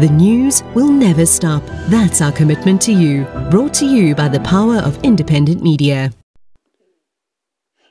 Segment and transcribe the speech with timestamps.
[0.00, 1.62] The news will never stop.
[1.88, 3.26] That's our commitment to you.
[3.50, 6.10] Brought to you by the power of independent media.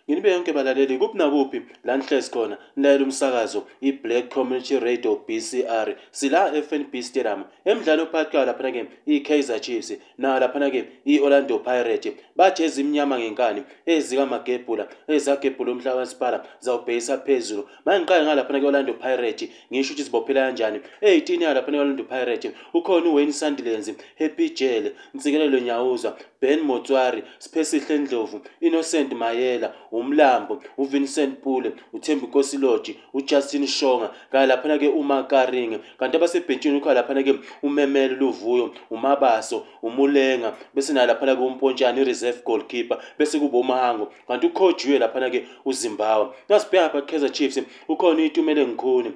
[0.10, 5.88] nginibe yonke balaleli kuphi nakuphi la nihlezi khona nilalela umsakazo i-black community radio bcr
[6.20, 8.82] sila fnb stadium emdlalo phakathi kwayo laphana-ke
[9.14, 9.90] i-kaizer chiefs
[10.24, 10.80] nayo laphana-ke
[11.12, 13.62] i-orlando pirate bajeza imnyama ngenkani
[13.96, 14.84] ezikamagebhula
[15.16, 21.44] ezagebhula umhlaba wasipala zawubhekisa phezulu manje ngiqale ngalaphana-ke orlando pirate ngisho ukuthi zibophela kanjani eyitini
[21.48, 26.12] yalaphana-ke orlando pirate ukhona uwayne sandilenzi happy jele nsikelelo nyawuzwa
[26.44, 34.78] Ben Motswari, Siphesihle Ndlovu, Innocent Mayela, uMlambo, uVincent Pule, uThembi Nkosilotshi, uJustin Shonga, kanye laphana
[34.78, 35.80] ke uMakaringe.
[35.98, 42.98] Kanti abasebhentshini ukho laphana ke uMemele Luvuyo, uMabaso, uMulenga, bese nalaphana ke uMpontshane i-reserve goalkeeper,
[43.18, 44.10] bese kuba uMahango.
[44.28, 46.28] Kanti uKhojiwe laphana ke uZimbawe.
[46.50, 49.12] Nasibheka pha Kaizer Chiefs, ukhona itumele ngkhulu.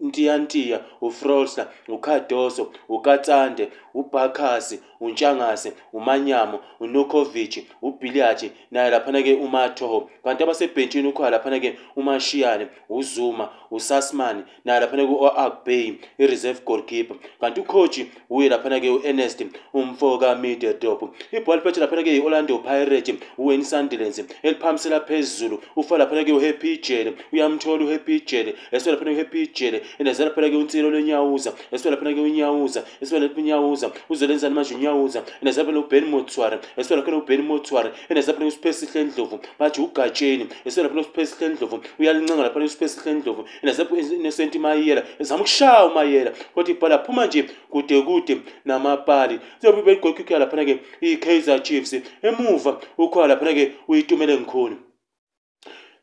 [0.00, 11.30] Ntiyantiya, uFrolster, uKhadoso, uKatsande ubhakasi untshangase umanyamo unokovici ubhiliyaji naye laphana-ke umatoho kanti abasebhentshini ukhona
[11.30, 20.18] laphana-ke umashiyane uzuma usasman naye laphana-ke u-agbay i-reserve goldkeeper kanti ukhoji uye laphana-ke u-ernest umfo
[20.18, 27.84] kamidiadop ibhol petha laphana-ke i-orlando pirate uwayne sundelance eliphambisela phezulu ufa laphana-ke uhappy jele uyamthola
[27.84, 33.36] uhappy jele esuke laphana-ke uhappy jele endazela laphana-ke unsilo lwenyawuza esuke laphana-ke unyawuza esuke lapha
[33.40, 39.04] unyawuza nyawuza uzelenza manje nyawuza enazabela uben motswara esona kana uben motswara enazabela uspace hle
[39.04, 44.58] ndlovu bathi ugatsheni esona kana uspace hle ndlovu uyalincenga lapha uspace hle ndlovu enazabu inesenti
[44.58, 47.42] mayela ezama ukushaya umayela kodwa ibhala phuma nje
[47.72, 51.92] kude kude namapali zobe begokukhala lapha ke iKaizer Chiefs
[52.22, 54.76] emuva ukhona lapha ke uyitumele ngkhulu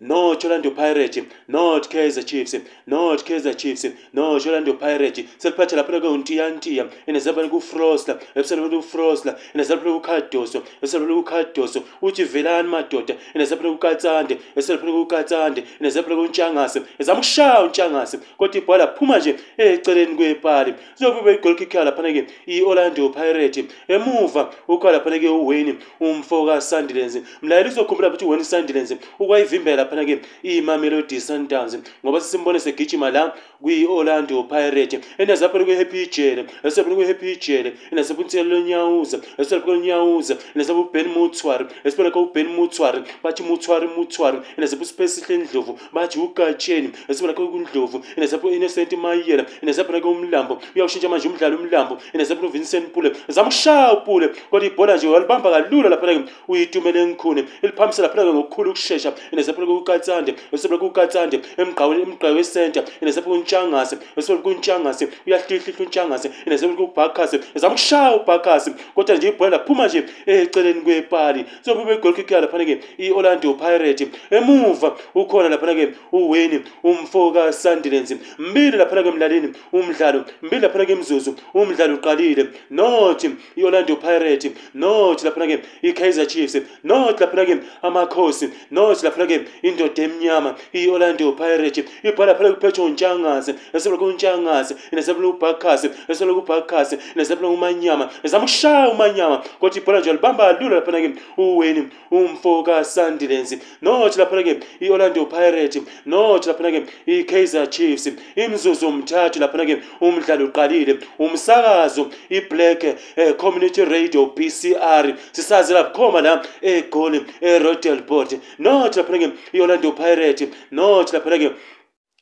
[0.01, 2.55] not orlando pirate not kaizer chiefs
[2.87, 10.63] not kaizer chiefs not orlando pirate seliphathe laphana kweuntiyantiya enezalphana kufrosla ebeselaphana kufrosla enezalphana kukhadoso
[10.77, 18.57] ebeselaphana kukhadoso uthi velani madoda enezalphana kukatsande eselaphana kukatsande enezalphana kuntshangase ezama ukushaya untshangase kodwa
[18.57, 25.27] ibhola phuma nje eceleni kwepali zobebe igolkikhaya laphana ke i-orlando pirate emuva ukhaya laphana ke
[25.27, 33.09] uwayne umfo kasandilens mlayeli uzokhumbula futhi uwayne sandilens ukwayivimbela laphana-ke iyimamelodi sundowns ngoba sisimbone segijima
[33.09, 41.65] la kwi-orlando pirate enazaphana kwe-happy jele esiaphana kwe-happy jele enasephunisela lonyawuza esiaphakalonyawuza enasapha uben mutwari
[41.83, 48.91] esiphana kwauben mutwari bathi mutwari mutwari enasapha usiphesihle ndlovu bathi ugatsheni esiphana kwakundlovu enasapha u-innocent
[48.93, 54.95] mayela enasaphana kwumlambo uyawushintsha manje umdlalo umlambo enasapha uvincent pule zama ukushaya upule kodwa ibhola
[54.97, 62.27] nje walibamba kalula laphana-ke uyitumele ngikhune iliphambisa laphana-ke ngokukhulu ukushesha enasaphana kukatsande esibele kukatsande emgqa
[62.35, 69.49] wesenta enasebe kuntshangase esibele kuntshangase uyahlihlihla untshangase enasebe kubhakhase ezama ukushaya ubhakhase kodwa nje ibhola
[69.57, 78.13] laphuma nje eceleni kwepali sobebe igolkik yalaphana-ke i-orlando pirate emuva ukhona laphana-ke uwini umfo kasandilens
[78.39, 83.23] mbili laphana-ke mlalini umdlalo mbili laphana-ke mzuzu umdlalo uqalile not
[83.57, 89.37] i-orlando pirate not laphana-ke i-kaizer chiefs not laphana-ke amakhosi not laphana-ke
[89.69, 97.47] indoda emnyama iyi-orlando pirate ibhala phela kuphetho ntshangazi esebela kuntshangazi nesebela ubhakhasi esebela kubhakhasi nesebela
[97.49, 104.19] umanyama ezama ukushaya umanyama kodwa ibhola nje walibamba lula laphana ke uweni umfo kasandilensi nothi
[104.19, 110.97] laphana ke i-orlando pirate nothi laphana ke i-kaizer chiefs imzuzu mthathu laphana ke umdlalo uqalile
[111.19, 112.83] umsakazo iblack
[113.15, 119.27] eh, community radio b c r sisazi lakhoma la egoli erodelbot nothi laphana ke
[119.59, 121.49] iorlando pirate notilaphela ke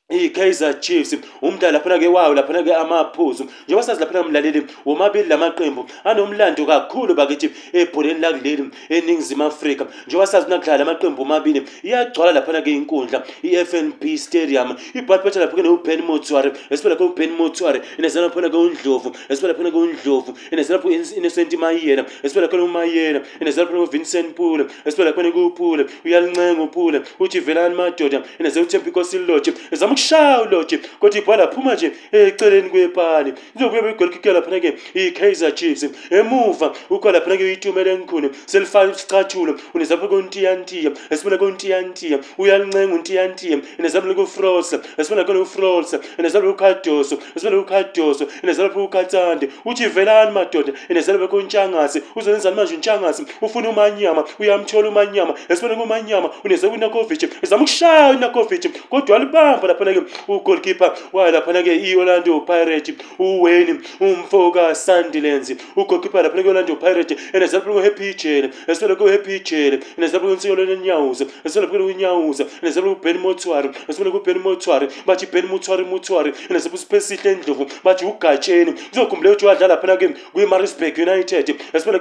[0.10, 1.12] i-kaizer chiefs
[1.44, 7.50] umdlalo laphana-ke wawo laphana-ke amaphuzu njengoba sazi laphana mlaleli womabili lamaqembu anomlando kakhulu bakithi
[7.80, 13.18] ebholeni lakuleli eningizimu afrika njengoba sazi unakudlala amaqembu omabili iyagcwala laphana-ke inkundla
[13.48, 19.10] i-f n b stadium ibhalipetha lapho-ke neupen motuary esibe lapho upen motuary inezela laphana-ke undlovu
[19.30, 20.88] esibe laphana-ke undlovu inezela lapho
[21.20, 27.40] inocent mayela esibe laphana umayela inezela laphana uvincent pule esibe laphana-ke upule uyalincenga upule uthi
[27.44, 29.52] velani madoda inezela utempicosilloje
[29.98, 35.54] ushawulo nje kodwa ibhola phuma nje eh, eceleni kwepali izobuya begolikike laphana ke i-kaizer eh,
[35.56, 43.58] chiefs emuva ukho laphana ke uyitumele enkhuni selifana usicathulo unezabula kontiyantiya esibona kontiyantiya uyalincenga untiyantiya
[43.80, 51.28] enezabula kufrosa esibona kone ufrosa enezabula kukhadoso esibona kukhadoso enezabula kukhathande uthi velani madoda enezabula
[51.28, 58.70] kontshangase uzonenzani manje untshangase ufuna umanyama uyamthola umanyama esibona kumanyama unezabula unakovici ezama ukushaya unakovici
[58.70, 66.76] kodwa walibamba laphana laphana-ke ugoldkeeper waya laphana-ke i-orlando pirate uwayne umfo kasundilands ugoldkeeper laphana-ke i-orlando
[66.76, 74.12] pirate enazaphanakohappy jel esibela kohappy jel enazaphana kunsiyolonenyawuza esibela phana kwinyawuza enazaphana kuben motwari esibela
[74.12, 80.08] kuben motwari bathi ben motwari motwari enazapha usiphesihle endlovu bathi ugatsheni kuzokhumbuleka ukuthi wadlala laphana-ke
[80.34, 82.00] kwi-marisburg united esibela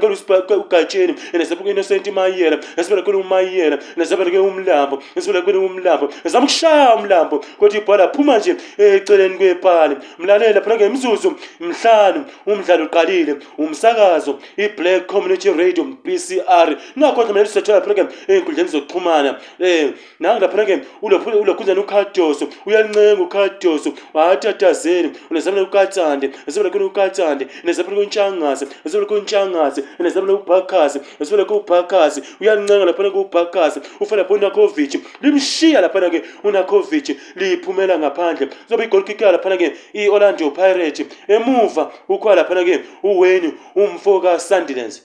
[0.48, 6.94] kugatsheni enazapha ku-innocent mayela esibela kwene umayela enazaphana ke umlambo esibela kwene umlambo ezama ukushaya
[6.94, 13.36] umlambo kodwa njengokuthi ibhola phuma nje eh, eceleni kwepali mlalela phela ngemizuzu mhlanu umdlalo uqalile
[13.58, 19.90] umsakazo i-black community radio bcr nakho kodwa manje sithola phela eh, ey'nkundleni zokuxhumana um eh,
[20.20, 29.06] nangu lapha ke ulokhunjani ukhadoso uyancenga ukhadoso watatazeli unezabela kukatsande nezabela kukatsande nezabela kuntshangase nezabela
[29.08, 37.65] kuntshangase nezabela kubhakhazi nezabela kubhakhazi uyancenga laphana kubhakhazi ufela ponakhovich limshiya laphana ke unakhovich liphi
[37.66, 39.66] iphumela ngaphandle zobe igolkik yalaphana-ke
[40.00, 41.02] i-orlando pirate
[41.36, 41.84] emuva
[42.14, 42.74] ukhwa laphana-ke
[43.08, 43.48] uwayne
[43.82, 44.98] umfo kasandilance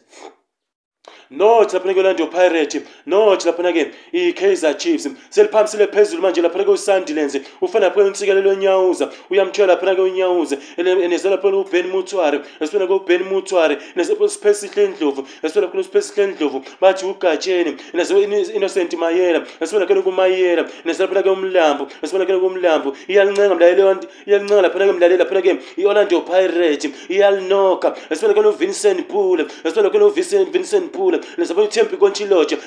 [1.32, 3.86] notsi laphana ke-olando pirate notsi laphana ke
[4.22, 5.08] i-kaizer chiefs
[5.38, 10.56] seliphambisile phezulu manje laphana ke usandilenze ufana laphana umsikelelo onyawuza uyamthiwa laphana ke unyawuze
[11.14, 17.06] neza laphana uben mutware esibona ke uben mutware nesiphesihle ndlovu esibona laphana usiphesihle ndlovu bathi
[17.06, 17.76] ugatsheni
[18.58, 23.82] innocent mayela esibona khena kumayela neza laphana ke umlambo esibona khena kumlambo iyalincenga mlaleli
[24.28, 30.06] iyalincenga laphana ke mlaleli laphana ke i-olando pirate iyalinoka esibona khena uvincent pule esibona khena
[30.06, 32.58] uvincent pule nizabona ukuthi embi kontshiloje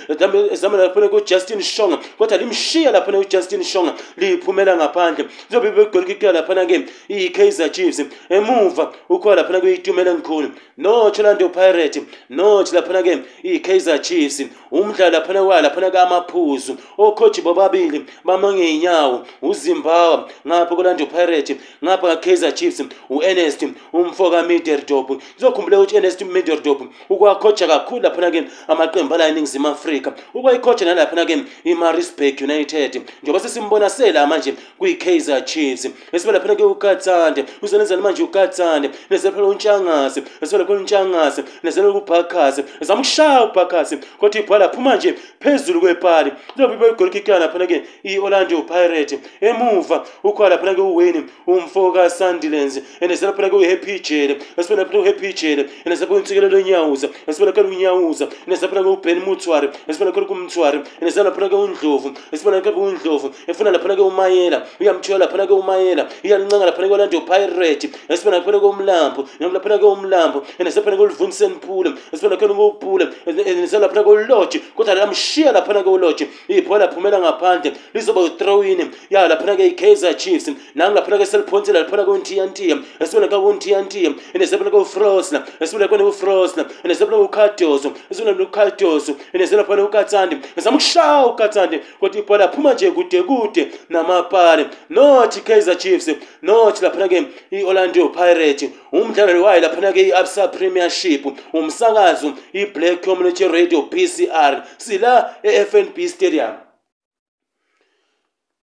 [0.53, 6.77] ezama laphona kujustin shonga kodwa limshiya laphana ujustin shonga liyiphumela ngaphandle zobe begolikika laphana-ke
[7.11, 8.01] iyi-kaizer chiefs
[8.37, 10.49] emuva ukhona laphana kuyitumela ngikhulu
[10.79, 13.13] notsho lando pirate notsho laphana-ke
[13.49, 14.39] iyi-kaizer chiefs
[14.75, 22.53] umdla laphana kwa laphana kamaphuzu okhoji bobabili bama ngeenyawo uzimbabwe ngapha kolando pirate ngapha ka-kaizer
[22.55, 23.63] chiefs u-ernest
[23.93, 26.81] umfo kamiderdop ngizokhumbula ukuthi ernest miderdop
[27.11, 31.37] ukwakhoja kakhulu laphana-ke amaqembu ala eningizimu afrika ukwayikhoja nalaphana-ke
[31.71, 39.47] i-marisburg united njengoba sesimbona sela manje kwi-kaizer chiefs esibe laphana-ke ukatsande uzonenzani manje ukatsande nezelaphana
[39.47, 46.33] untshangase esibe laphana untshangase nezelaphana ubhakhase ezama ukushaya ubhakhase kodwa ibhola phuma nje phezulu kwepali
[46.57, 53.51] izobiba igolikikika laphana ke i-orlando pirate emuva ukhona laphana ke uwini umfo kasundilans and selaphana
[53.51, 58.83] ke uhappy jele asibenaphana uhappy jele and saphana umtsikelo lenyawuza asibena khona unyawuza and saphana
[58.83, 63.97] ke uben mutswari asibena khona kumtswari and selaphana ke undlovu asibena ke undlovu efuna laphana
[63.97, 69.29] ke umayela uyamthiyo laphana ke umayela iyalincanga laphana ke orlando pirate asibena laphana ke umlambo
[69.41, 74.54] nam laphana ke umlambo and saphana ke uluvunisenpule asibena khona ukuwupule and selaphana ke ulotsh
[74.59, 80.95] ulotshe kodwa lamshiya laphana-ke ulotshe ibhola laphumela ngaphandle lizoba utrowini ya laphana-ke i-kaizer chiefs nangu
[80.97, 87.93] laphana-ke seliphonsela laphana-ke untiyantiya esibona kauntiyantiya and sebona kaufrosna esibona kona ufrosna and sebona ukadoso
[88.11, 93.69] esibona ukadoso and sebona phana ukatsande ezama ukushaya ukatsande kodwa ibhola phuma nje kude kude
[93.89, 96.09] namapale nothi kaizer chiefs
[96.43, 104.63] nothi laphana-ke i-orlando pirate umdlalo wayo laphana-ke i-absa premiership umsakazo i-black community radio bci r
[104.79, 106.64] sila e-fnb stadium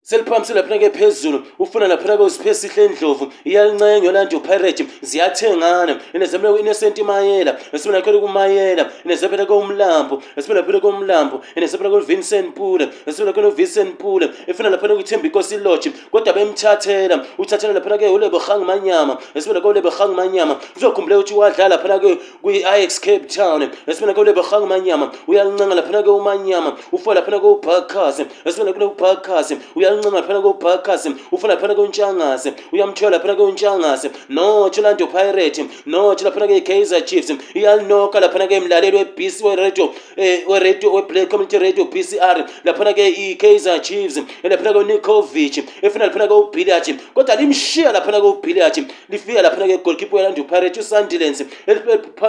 [0.09, 6.53] seliphambise laphana ke phezulu ufuna laphana ke uziphe sihle endlovu iyalincenywa lanjo pirate ziyathengana inezemela
[6.53, 11.89] ku innocent mayela esimela khona ku mayela inezemela ko umlambo esimela laphana ko umlambo inezemela
[11.91, 17.17] ko vincent pula esimela khona vincent pula efuna laphana ku thembi inkosi lodge kodwa bemthathela
[17.37, 21.99] uthathela laphana ke ulebo khang manyama esimela ko ulebo khang manyama uzokhumbula ukuthi wadlala laphana
[21.99, 27.19] ke ku ix cape town esimela ko ulebo khang manyama uyalincenga laphana ke umanyama ufola
[27.19, 33.35] laphana ko parkhas esimela ko parkhas uyal uyancima laphana kobakas ufana laphana kwentshangase uyamthola laphana
[33.35, 41.29] kwentshangase notsholando pirate notsho laphana kwe-kaizer chiefs iyalinoka laphana kwemlaleli webc weradio eh, weradio weblack
[41.29, 47.35] community radio b c r laphana ke i-kaizer chiefs laphana kwenikovich efuna laphana kwewubhiliyaji kodwa
[47.35, 51.43] limshiya laphana kwewubhiliyaji lifika laphana kwegolkipe welando pirate usandilens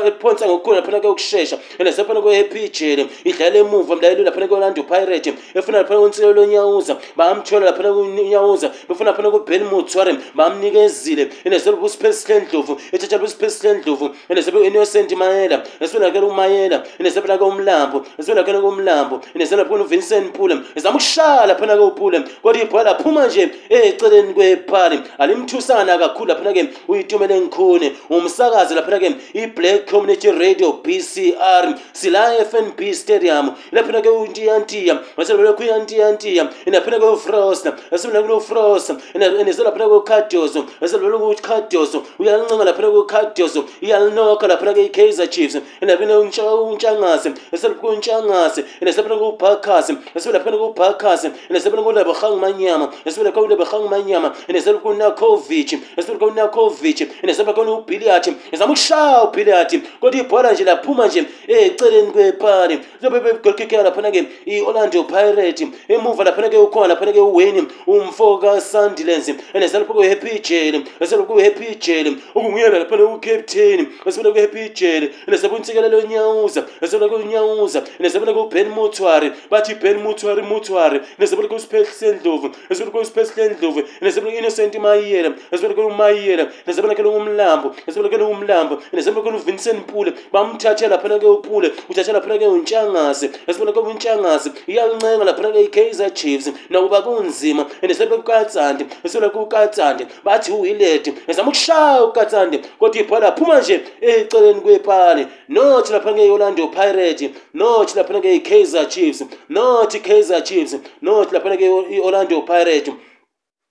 [0.04, 5.98] liphonsa ngokukhulu laphana kwekushesha lasephana kwe-happy jele idlala emuva mlaleli laphana kwelando pirate efuna laphana
[6.00, 14.10] kwentsilelo lonyawuza bamtho bamhlolela phana kunyawuza befuna phana kuben motswarem bamnikezile enesebe kusipesilendlovu ethatha kusipesilendlovu
[14.28, 20.32] enesebe innocent mayela esebe lakhe umayela enesebe lakhe umlambo esebe lakhe umlambo enesebe lakhe uvincent
[20.32, 26.52] pule ezama ukushala phana ke upule kodwa ibhola phuma nje eceleni kwephali alimthusana kakhulu laphana
[26.52, 34.08] ke uyitumele ngikhone umsakazi laphana ke iblack community radio bcr sila fnb stadium laphana ke
[34.08, 40.00] untiyantiya wasebe lokhu untiyantiya inaphana e, ke ufro frost asibona kulo frost enezo lapha ku
[40.04, 41.90] cardios asibona lo ku cardios
[42.20, 48.64] uyancinga lapha ku cardios iyalinoka lapha ke Kaizer Chiefs enabina untsha untshangase asibona ku untshangase
[48.82, 53.64] enesibona ku Packers asibona lapha ku Packers enesibona ku laba hang manyama asibona ku laba
[53.66, 59.80] hang manyama enesibona ku Nakovic asibona ku Nakovic enesibona ku Billiard ezama ukushaya u Billiard
[60.00, 66.24] kodwa ibhola nje laphuma nje eceleni kwepali zobe begolikeke lapha ke i Orlando Pirates emuva
[66.24, 72.78] lapha ke ukhona lapha ke u ekuweni umfokasandilensi eneselaphoke uhappy jeli eselaphoke uhappy jeli ukunguyela
[72.82, 79.96] laphana ucaptain esibona kuhappy jeli enesebe unsikelelo nyawuza esibona kunyawuza enesebona kuben mutwari bathi ben
[80.04, 87.68] mutwari mutwari enesebona kusiphehl sendlovu esibona kusiphehl sendlovu enesebona innocent mayela esibona kumayela enesebona kumlambo
[87.88, 95.48] esibona kumlambo enesebona kuvincent pule bamthathe laphana kupule uthathe laphana kuntshangase esibona kuntshangase iyalincenga laphana
[95.54, 103.76] kuKaizer Chiefs nokuba unzima endisebekukatsandi eselekukatsandi bathi uwileti ezama ukushaya ukukatsandi kodwa ibhola aphuma nje
[104.10, 107.26] eceleni kwepali nothi lapha ngeyolando pirate
[107.60, 112.92] nothi laphana ngeyi-kaizer chiefs nothi kaizer chiefs nothi laphana ngeyi-orlando pirate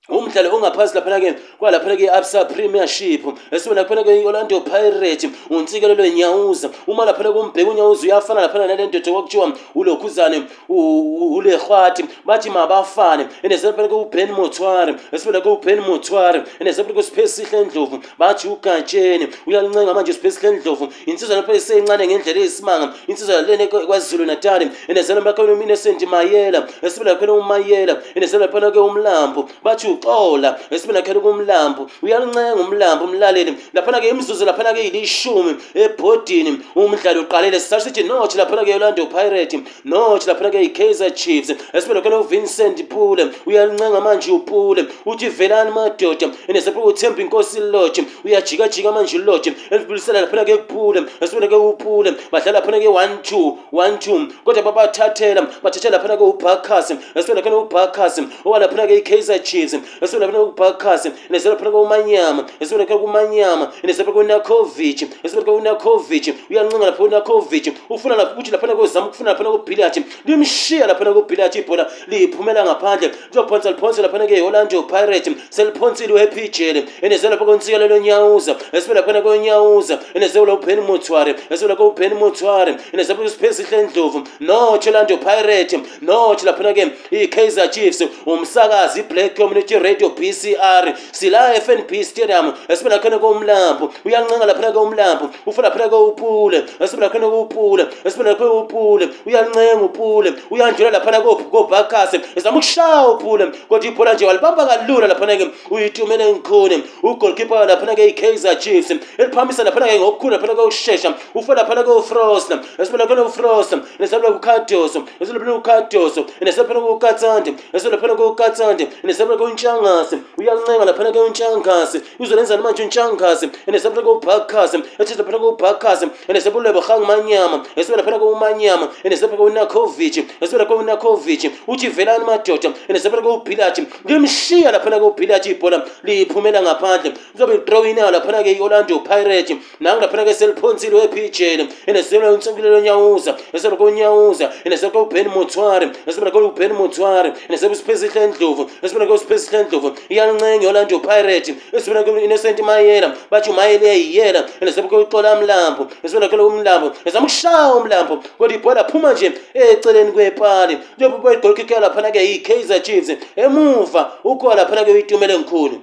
[0.07, 7.69] umdlalo ongaphasi laphana-ke kwalaphana-ke i-absa premiership esibona laphana-ke i-orlando pirate unsikelelo nyawuza uma laphana kumbheka
[7.71, 15.79] unyawuza uyafana laphana nale ndoda kwakuthiwa ulokhuzane ulehwati bathi mabafane andeselaphana kuben motware esibona kuben
[15.79, 22.93] motware andeselaphana kusiphesihle ndlovu bathi ugatsheni uyalincenga manje siphesihle ndlovu insizwa lapho iseyincane ngendlela eyisimanga
[23.07, 30.59] insizwa lene kwazulu natali andeselaphana kuinocent mayela esibona laphana umayela andeselaphana ke umlambo bathi uxola
[30.71, 38.03] esibini akhela kumlambo uyalincenga umlambo umlaleli laphana-ke imzuzu laphana-ke yilishumi ebhodini umdlali uqalele sisasho sithi
[38.03, 44.85] notshe laphana-ke yolando pirate notshe laphana-ke yi-kaizer chiefs esibini akhela uvincent pule uyalincenga manje upule
[45.05, 51.55] uthi velani madoda enesepho uthemba inkosi lodge uyajikajika manje ulodge elibilisela laphana-ke kupule esibini ke
[51.55, 58.21] upule badlala laphana-ke one two one two kodwa babathathela bathathela laphana-ke ubakas esibini akhela ubakas
[58.45, 66.97] owalaphana-ke i-kaizer chiefs esiberekela kubakas nesiberekela kumanyama esiberekela kumanyama nesiberekela kunakovich esiberekela kunakovich uyancinga lapha
[66.97, 73.11] kunakovich ufuna lapha ukuthi lapha kuzama ukufuna lapha kubhilathi limshiya lapha kubhilathi ibhola liphumela ngaphandle
[73.31, 79.13] njengophonsa liphonsa lapha ke Orlando Pirates seliphonsile uHappy Jele enezela lapha konsikela lo nyawuza esiberekela
[79.13, 84.23] lapha konyawuza enezela lo Ben Mutware esiberekela ko Ben Mutware enezela lo Space Hle Ndlovu
[84.39, 90.95] no Orlando Pirates no lapha ke iKaizer Chiefs umsakazi iBlack Community tiradio b c r
[91.11, 97.09] silaa f n b stadium esibela khona kwumlambo uyancenga laphana kwumlambo ufuna phana kwupule esibela
[97.09, 104.13] khona kwupule esibela khona kwupule uyancenga upule uyanjula laphana kwobhakas ezama ukushaya upule kodwa ibhola
[104.13, 109.99] nje walibamba kalula laphana ke uyitumele ngikhone ugolkeeper laphana ke ikaiser chiefs eliphamisa laphana ke
[109.99, 116.63] ngokukhulu laphana kwokushesha ufuna laphana kwufrost esibela khona kwufrost nesibela kwukadoso esibela khona kwukadoso nesibela
[116.69, 123.49] khona kwukatsande esibela khona kwukatsande nesibela khona untshangase uyalincenga laphana ke untshangase izolenzani manje untshangase
[123.67, 131.87] enesabula kobhakhase ethizaphana kobhakhase enesabulebohang manyama esibe laphana kobumanyama enesabula kobunakovici esibe lapha kobunakovici uthi
[131.89, 138.99] velani madoda enesabula kobhilathi ngimshiya laphana kobhilathi ibhola liyiphumela ngaphandle uzobe drowinayo laphana ke i-orlando
[138.99, 146.31] pirate nanga laphana ke selphonsile wephijeni enesebula untsokilelo nyawuza esibela kobunyawuza enesebula kobhen motware esibela
[146.31, 152.59] kobhen motware enesebula usiphezihle ndlovu esibela kobusiphezi uslend lovu iyancenge yolando pirate esibona ke innocent
[152.67, 158.55] mayela bathi umayela uyayiyela andazama ke uxola mlambo esibona kelo umlambo ezama ukushaya umlambo kodwa
[158.57, 164.91] ibhola phuma nje eceleni kwepali njengoba igolkikela laphana ke yi-kaizer chiefs emuva ukhona laphana ke
[164.91, 165.75] uyitumele ngikhulu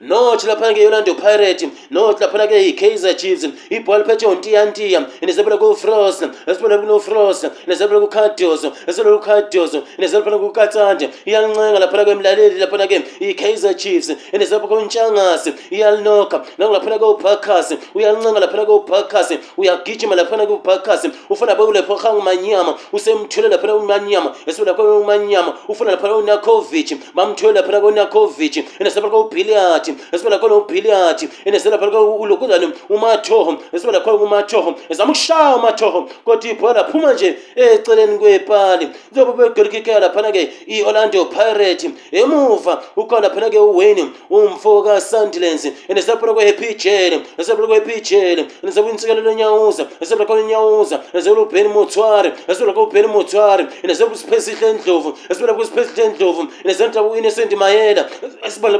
[0.00, 6.24] no tilaphana ke yolando pirate no tilaphana ke yi-kaizer chiefs ibhola phethe untiyantiya inezebela kufrost
[6.46, 13.74] esibona kunofrost inezebela kucardios esibona kucardios inezebela kukatsande iyalincenga laphana ke mlaleli laphana ke yi-kaizer
[13.76, 21.10] chiefs inezebela kuntshangasi iyalinoka nangulaphana ke ubhakasi uyalincenga laphana ke ubhakasi uyagijima laphana ke ubhakasi
[21.30, 27.80] ufana be ulephohanga umanyama usemthwele laphana umanyama esibona kwe umanyama ufana laphana unakovich bamthwele laphana
[27.80, 34.74] kwe unakovich inezebela kubhiliyard ubiliyati esibona khona ubiliyati enezela phana ulokuzane umathoho esibona khona umathoho
[34.92, 42.82] ezama ukushaya umathoho kodwa ibhola phuma nje eceleni kwepali njengoba begelikikeka laphana-ke i-orlando pirate emuva
[42.96, 49.20] ukhona laphana-ke uwayne umfo kasandilens enezela phana kwehappy jel esibona khona kwehappy jel enezela kwinsikelo
[49.22, 55.54] lenyawuza esibona khona inyawuza enezela ubeni mutware esibona khona ubeni mutware enezela kwisiphesihle endlovu esibona
[55.54, 58.08] kwisiphesihle endlovu enezela mhlawu uinesendi mayela
[58.48, 58.78] esibona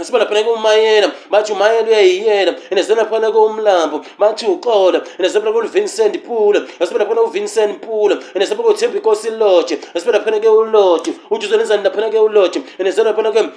[0.00, 5.56] asi pano panake umayela bathi umayela uyayiyela and asipana panake umlambo bathi uxola and asipanake
[5.56, 11.46] uvincent pula asipana panake uvincent pula and asipanake uthemba ikosi iloje asipana panake ulodje uthi
[11.46, 13.50] uzonenzani naphanake ulodje and asipana panake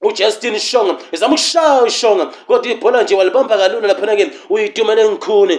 [0.00, 5.58] ujustin shong izama ukushaya ushonga kodwa ibhola nje walibamba kalula laphana-ke uyidumele ngikhune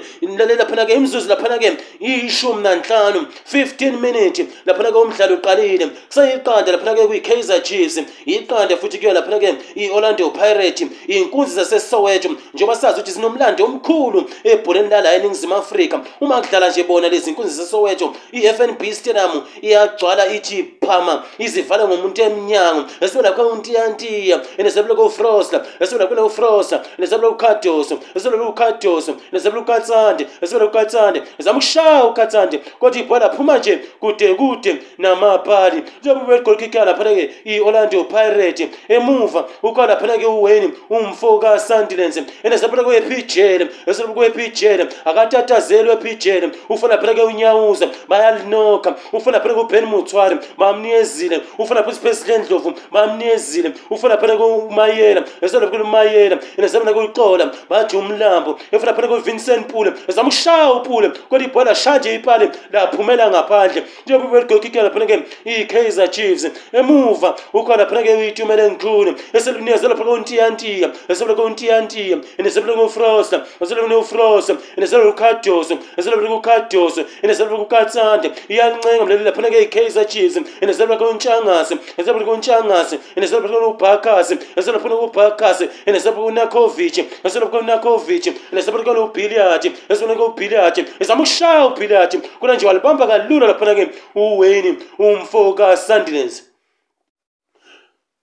[0.58, 8.78] laphana-ke imzuzu laphana-ke ishumi nanhlanu 15 minute laphana-ke umdlalo uqalile seyiqanda laphana-ke kwi-kaizer jes iqanda
[8.80, 15.56] futhi kuyo laphana-ke i-orlando pirate iy'nkunzi zasesoweto njengoba sazi ukuthi zinomlando omkhulu ebholeni lala eningizimu
[15.56, 21.24] afrika uma kudlala nje bona lezi nkunzi zasesoweto i-f n b stadium iyagcwala ithi phama
[21.38, 26.70] izivala ngomuntu emnyango esibe lapho umuntu iyantiy Maria, in the Sablo Frost, the Sablo Frost,
[26.72, 32.62] the Sablo Catos, the Sablo Catos, the Sablo Catsand, the Sablo Catsand, the Samushao Catsand,
[32.80, 37.60] Cotti Pala Pumaje, Gute Gute, Nama Pari, the Red Colkicana Pare, E.
[37.60, 44.34] Orlando Pirate, a Mova, Ukala Pelago Wayne, Umfoga Sandilens, and the Sablo Pitcher, the Sablo
[44.34, 51.98] Pitcher, Agatata Zero Pitcher, Ufana Pelago Yaus, Mayal Noka, Ufana Pelago Penmutuari, Mamnezil, Ufana Pus
[52.00, 58.94] President Lovum, Mamnezil, Ufana phela kumayela ezona phela kumayela inezama na kuyixola bathi umlambo efuna
[58.94, 65.06] phela kuVincent Pule ezama ushaya uPule kodwa ibhola shanje ipale laphumela ngaphandle njengoba begokikela phela
[65.06, 72.74] nge iKaizer Chiefs emuva ukhona phela ke uyitumele ngkhulu eselunikezela phela kuNtiyantiya eselwe kuNtiyantiya inezama
[72.74, 80.40] kuFrost eselwe kuFrost inezama kuCardoso eselwe kuCardoso inezama kuKatsande iyancenga mlelela phela ke iKaizer Chiefs
[80.62, 89.72] inezama kuNtshangase eselwe kuNtshangase inezama kuBhaka khasi eselaphana kubakhasi enesaphana kunakovic eselophana kunakovic enesaphana kunobiliyati
[89.90, 96.44] eselophana kubiliyati ezama ukushaya ubiliyati kunanje walibamba kalula laphana-ke uwayne umfo kasundinese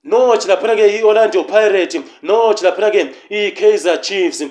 [0.05, 4.42] nothi laphana-ke i-orlando pirate nothi laphana-ke i-kaizer chiefs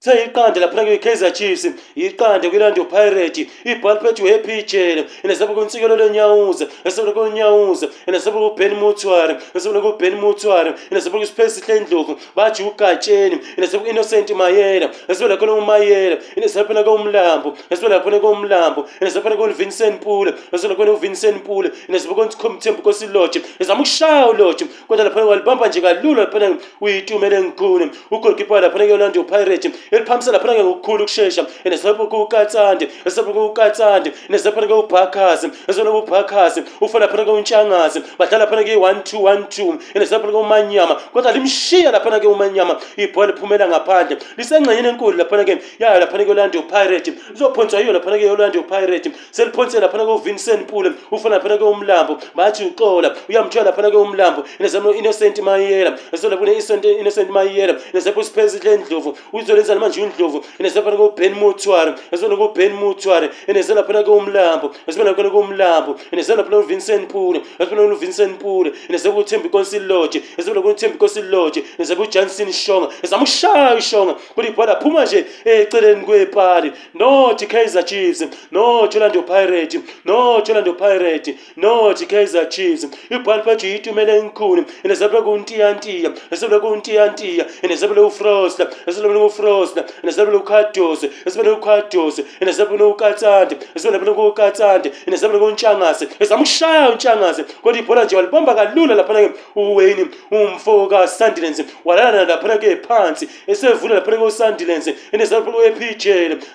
[0.00, 8.48] seyiqande laphana kwi-kaizer chiefs iqande kwi-landio pirate ibalpeth wepichele inasabela kwintsikelelo enyawuza inasabela kwenyawuza inasabela
[8.50, 15.36] kuben mutware inasabela kuben mutware inasabela kwisiphele sihle ndlovu baji ugatsheni inasabela ku-innocent mayela inasabela
[15.36, 21.42] khona umayela inasabela phana komlambo inasabela phana komlambo inasabela phana kwuvincent pule inasabela khona uvincent
[21.44, 27.90] pule inasabela kwontikhomthembu kosiloje izama ukushaya uloje kodwa laphana walibamba nje kalula laphana uyitumele ngikhune
[28.10, 34.38] ugolkipa laphana kwi-landio pirate iriphambisa lapho nange ngokukhulu ukushesha and zapho kuukatsande zapho kuukatsande and
[34.42, 40.26] zapho nange ubhakazi zona ubhakazi ufa lapho nange untshangazi badlala lapho nange 1212 and zapho
[40.26, 46.00] nange umanyama kodwa limshiya lapho nange umanyama ibhola liphumela ngaphandle lisengxenyeni enkulu lapho nange yayo
[46.00, 50.92] lapho nange Orlando Pirates lizophonswa yiyo lapho nange Orlando Pirates seliphonse lapho nange Vincent Pule
[51.10, 56.36] ufa lapho nange umlambo bathi uxola uyamthola lapho nange umlambo and zapho innocent mayela zona
[56.36, 62.36] lapho innocent innocent mayela zapho siphezile indlovu uzolenza manje undlovu inesa phana kobhen motware esibona
[62.36, 68.38] kobhen motware inesa laphana komlambo esibona khona komlambo inesa laphana kovincent pule esibona khona uvincent
[68.40, 73.74] pule inesa kuthembi consil lodge esibona khona uthembi consil lodge inesa kujanson shonga ezama ushaya
[73.78, 80.72] ishonga kuli bhola phuma nje eceleni kwepali nothi kaiser chiefs nothi orlando pirate nothi orlando
[80.72, 87.88] pirate nothi kaiser chiefs ibhola phathi yitumele inkulu inesa phana kuntiyantiya esibona khona kuntiyantiya inesa
[87.88, 93.56] phana kufrost esibona khona kufrost uKhosta nezabelo uKhadosi nesabelo uKhadosi nesabelo uKatsande
[93.86, 100.06] nesabelo uKatsande nesabelo uNtshangase ezama ukushaya uNtshangase kodwa ibhola nje walibomba kalula lapha ke uWayne
[100.30, 106.06] umfo kaSandilense walala lapha ke phansi esevula lapha ke uSandilense nesabelo uEPJ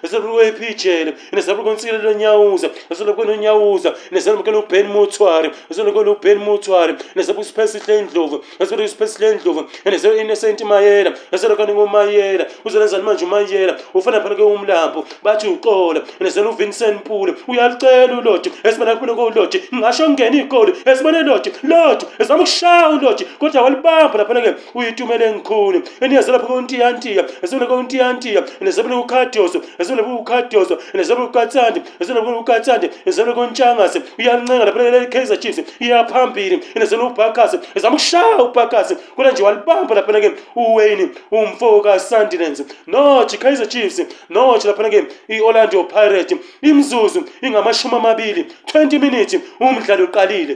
[0.04, 0.86] nesabelo uEPJ
[1.32, 8.86] nesabelo uNsikelo Nyawuza nesabelo uNyawuza nesabelo uBen Mutwari nesabelo uBen Mutwari nesabelo uSpesihle Ndlovu nesabelo
[8.86, 15.48] uSpesihle Ndlovu nesabelo uInnocent Mayela nesabelo kaNingo Mayela uzolenza manje manjela ufana phanake umlambo bathi
[15.48, 22.06] uxola nezela uvincent mpule uyalicela ulodi esibona kubona kolodi ngasho ngene ikoli esibona lodi lodi
[22.20, 28.98] ezama ukushaya ulodi kodwa walibamba laphana ke uyitumele ngikhulu eniyaze lapho kontiyantiya esibona kontiyantiya nezabona
[29.00, 36.56] ukhadoso esibona ukhadoso nezabona ukatsandi esibona ukatsandi nezabona kontshangase uyalincenga laphana le kaiser chiefs iyaphambili
[36.80, 42.64] nezabona ubhakase ezama ukushaya ubhakase kodwa nje walibamba laphana ke uwayne umfoka sandinense
[42.96, 44.00] nochikaizer chiefs
[44.34, 45.02] noch laphana ke
[45.36, 46.38] i-orlando pirate
[46.72, 50.56] imzuzu ingamashumi amabili 20 minutes umdlalo uqalile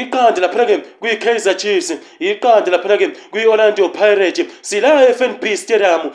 [0.00, 1.88] iqanda laphana ke kwi-kaizer chiefs
[2.30, 6.12] iqanda laphana ke kwi-orlando pirate silaya fnb stadium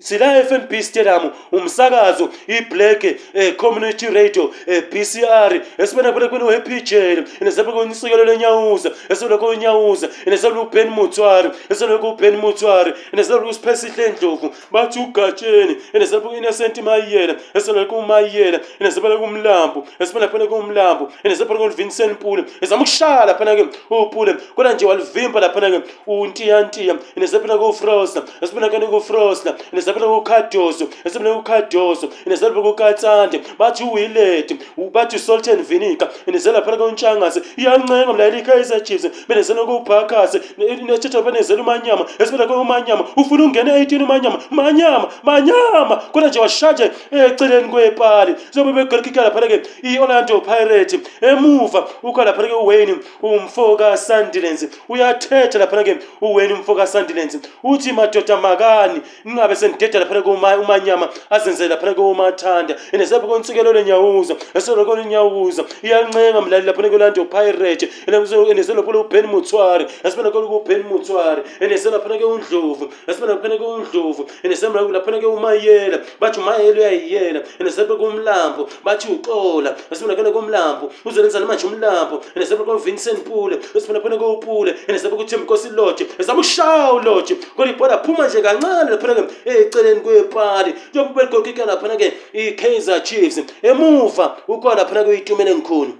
[0.00, 10.08] sila fnb stadium umsakazo iblack eh, community radio eh, pcr esibenakulekwini wepijele nesabekonisikelelo enyawuza esibenakonyawuza
[10.26, 22.44] nesabekuben mutswari esibenakuben mutswari nesabekusiphesihle ndlovu bathi ugatsheni nesabekuinnocent mayela esibenakumayela nesabenakumlambo esibenakhonakumlambo nesabenakuvincent pule
[22.60, 29.54] ezama ukushaya laphana-ke upule kodwa nje walivimba laphana-ke untiyantiya nesabenakufrosla esibenakhonakufrosla
[29.88, 34.56] nezabela kukadoso nezabela kukadoso nezabela kukatsande bathi uwilete
[34.92, 41.22] bathi salt and vinegar nezela phela kontshangase iyancenga mla ile kaisa chiefs benezela kuphakase nesithetho
[41.22, 46.90] benezela umanyama esibela kumanyama ufuna ungena 18 umanyama manyama manyama kodwa nje washaje
[47.26, 54.68] eceleni kwepali sobe begolikika lapha ke iOrlando Pirates emuva ukho lapha ke uWayne umfoka Sandilands
[54.88, 61.76] uyathetha lapha ke uWayne umfoka Sandilands uthi madoda makani ningabe sen ndedhala phanake umanyama azenzela
[61.76, 69.26] phanake umathanda and sebekontsikelo lenyawuza eseloko lenyawuza iyancenga mlali laphanake olando pirate and selophole uben
[69.26, 77.42] mutswari asibenakoleku uben mutswari and selaphanake undlovu asibenaphanake undlovu and selaphanake umayela bathi umayela uyayiyela
[77.60, 84.74] and sebekumlambo bathi uxola asibenakoleku umlambo uzolenza namanje umlambo and sebeko uvincent pule asibenaphanake upule
[84.88, 91.62] and sebekuthimkosi lodge esabushaya ulodge kolibhola phuma nje kancane laphanake eh, eceleni kwepali njengoba beligokika
[91.70, 92.06] laphana-ke
[92.42, 93.38] i-kaizer chiefs
[93.70, 95.92] emuva ukuba laphana-ke uyitumele ngikhulu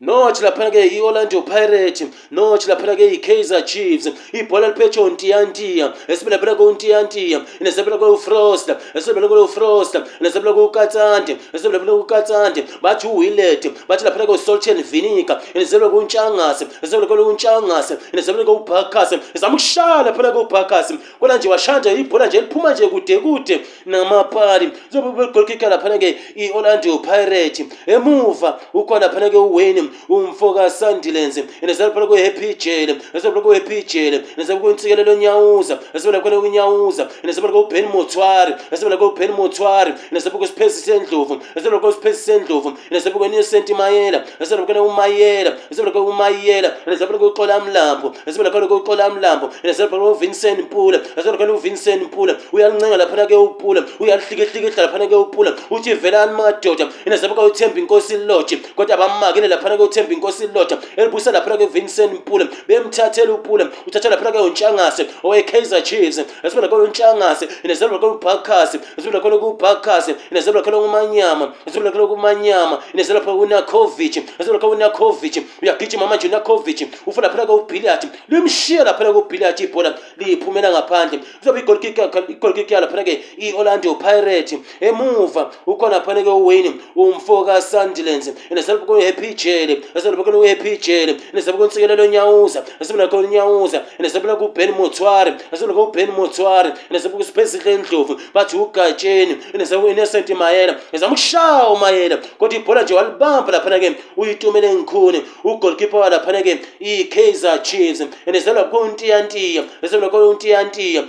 [0.00, 7.42] nochi laphana ke i-orlando pirate nochi laphana ke i-kaizer chiefs ibhola liphetsho untiyantiya esibelaphela kuntiyantiya
[7.60, 15.90] nesebela kuufrost esibelaphela kuufrost nesebela kuukatsande esibelaphela kuukatsande bathi uwillet bathi laphana kusolten vinica nesebela
[15.90, 22.72] kuntshangase esebela kuntshangase nesebela kuubhakase izama ukushaya laphana kuubhakase kodwa nje washanja ibhola nje liphuma
[22.72, 30.52] nje kude kude namapali zobegolkika laphana ke i-orlando pirate emuva ukhona laphana ke uwayne umfo
[30.54, 37.86] kasandilenze nasaphala kwehappy jail nasaphala kwehappy jail nasaphala kwintsikelelo nyawuza nasaphala kwena kunyawuza nasaphala kwuben
[37.94, 44.66] motswari nasaphala kwuben motswari nasaphala kwesiphesi sendlovu nasaphala kwesiphesi sendlovu nasaphala kwenye saint mayela nasaphala
[44.66, 51.36] kwena umayela nasaphala kwumayela nasaphala kwuxola mlambo nasaphala kwena kwuxola mlambo nasaphala kwuvincent mpula nasaphala
[51.36, 57.40] kwena uvincent mpula uyalincenga laphana ke upula uyalihlikihlikihla laphana ke upula uthi velani madoda nasaphala
[57.42, 63.32] kwuthemba inkosi lodge kodwa abamakile laphana laphana kuthembi inkosi lota elibuyisa laphana kuvincent mpule bemthathela
[63.32, 69.52] upule uthathe laphana kuyontshangase owekaiser chiefs esibona kolo ntshangase inezelwa kolo bakas esibona kolo ku
[69.60, 74.72] bakas inezelwa kolo ku manyama esibona kolo ku manyama inezelwa pa una kovic esibona kolo
[74.72, 79.58] una kovic uyagijima mama manje una kovic ufuna laphana ku billiard limshiya laphana ku billiard
[79.60, 85.50] ibhola liphumela ngaphandle uzobe igol kick igol kick yalo laphana ke i Orlando Pirates emuva
[85.66, 92.64] ukona laphana ke uwayne umfoka Sandilands inezelwa kolo happy jay ejele nasebenakonowep ijele nasebenakonsikelelo nyawuza
[92.80, 102.58] nasebenakonyawuza nasebenakuben motware nasebenakuben motware nasebenakusiphezihle ndlovu bathi ugatsheni nasebenakuinnocent mayela nizama ukushawa mayela kodwa
[102.58, 111.04] ibhola nje walibamba laphana ke uyitumele ngikhuni ugolkipa walaphana ke i-kaizer chiefs nizelakontiyantiya nasebenakontiyantiya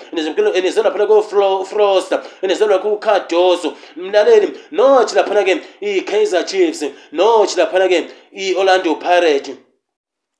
[0.61, 7.99] nizelaphana kofroster nizelakukadozo mlaleli notch laphana ke i-kaizer chiefs notch laphana ke
[8.35, 9.64] iorlando pirate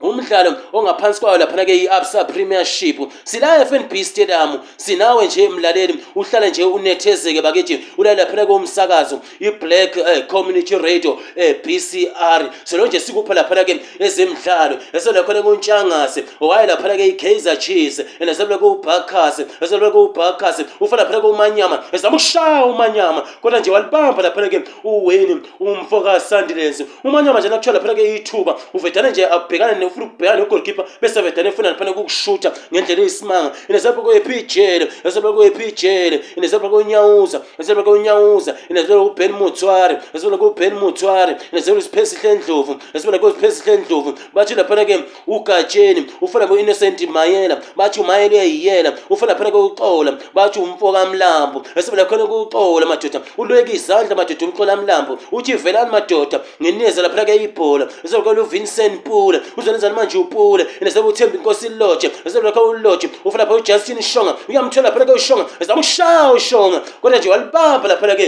[0.03, 7.41] umdlalo ongaphansi kwayo laphana-ke i-absa premiership sila FNB stadium sinawe nje mlaleli uhlale nje unethezeke
[7.41, 14.75] bakithi ulale laphana komsakazo i-black eh, community radio eh, bcr selo nje sikupha laphana-ke ezemidlalo
[14.93, 22.65] eselaphana kuntshangase owaye laphana-ke i-kaizer chiefs enasephana kubakas esephana kubakas ufa laphana kumanyama ezama ukushaya
[22.65, 29.27] umanyama kodwa nje walibamba laphana-ke uweni umfoka sandilensi umanyama nje nakuthiwa laphana-ke ithuba uvedana nje
[29.27, 36.21] abhekane ufuna ukubhekana nogolkeeper bese vedane funa niphana kukushutha ngendlela eyisimanga inezebha kwephijele inezebha kwephijele
[36.35, 43.77] inezebha kwenyawuza inezebha kwenyawuza inezebha kuben mutware inezebha kuben mutware inezebha isiphesihle ndlovu inezebha kuphesihle
[43.77, 50.59] ndlovu bathi laphana ke ugatsheni ufuna ngoinnocent mayela bathi umayela uyayiyela ufuna laphana kokuxola bathi
[50.59, 57.01] umfoka mlambo inezebha laphana kokuxola madoda uleke izandla madoda umxola mlambo uthi velani madoda nginiza
[57.01, 62.07] laphana ke ibhola inezebha kwe Vincent Pula uzwe njani manje upule nezabe uthembi inkosi iloje
[62.25, 67.29] nezabe lakho uloje ufuna lapha ujustin shonga uyamthola lapha ke ushonga ezamshaya ushonga kodwa nje
[67.33, 68.27] walibamba lapha ke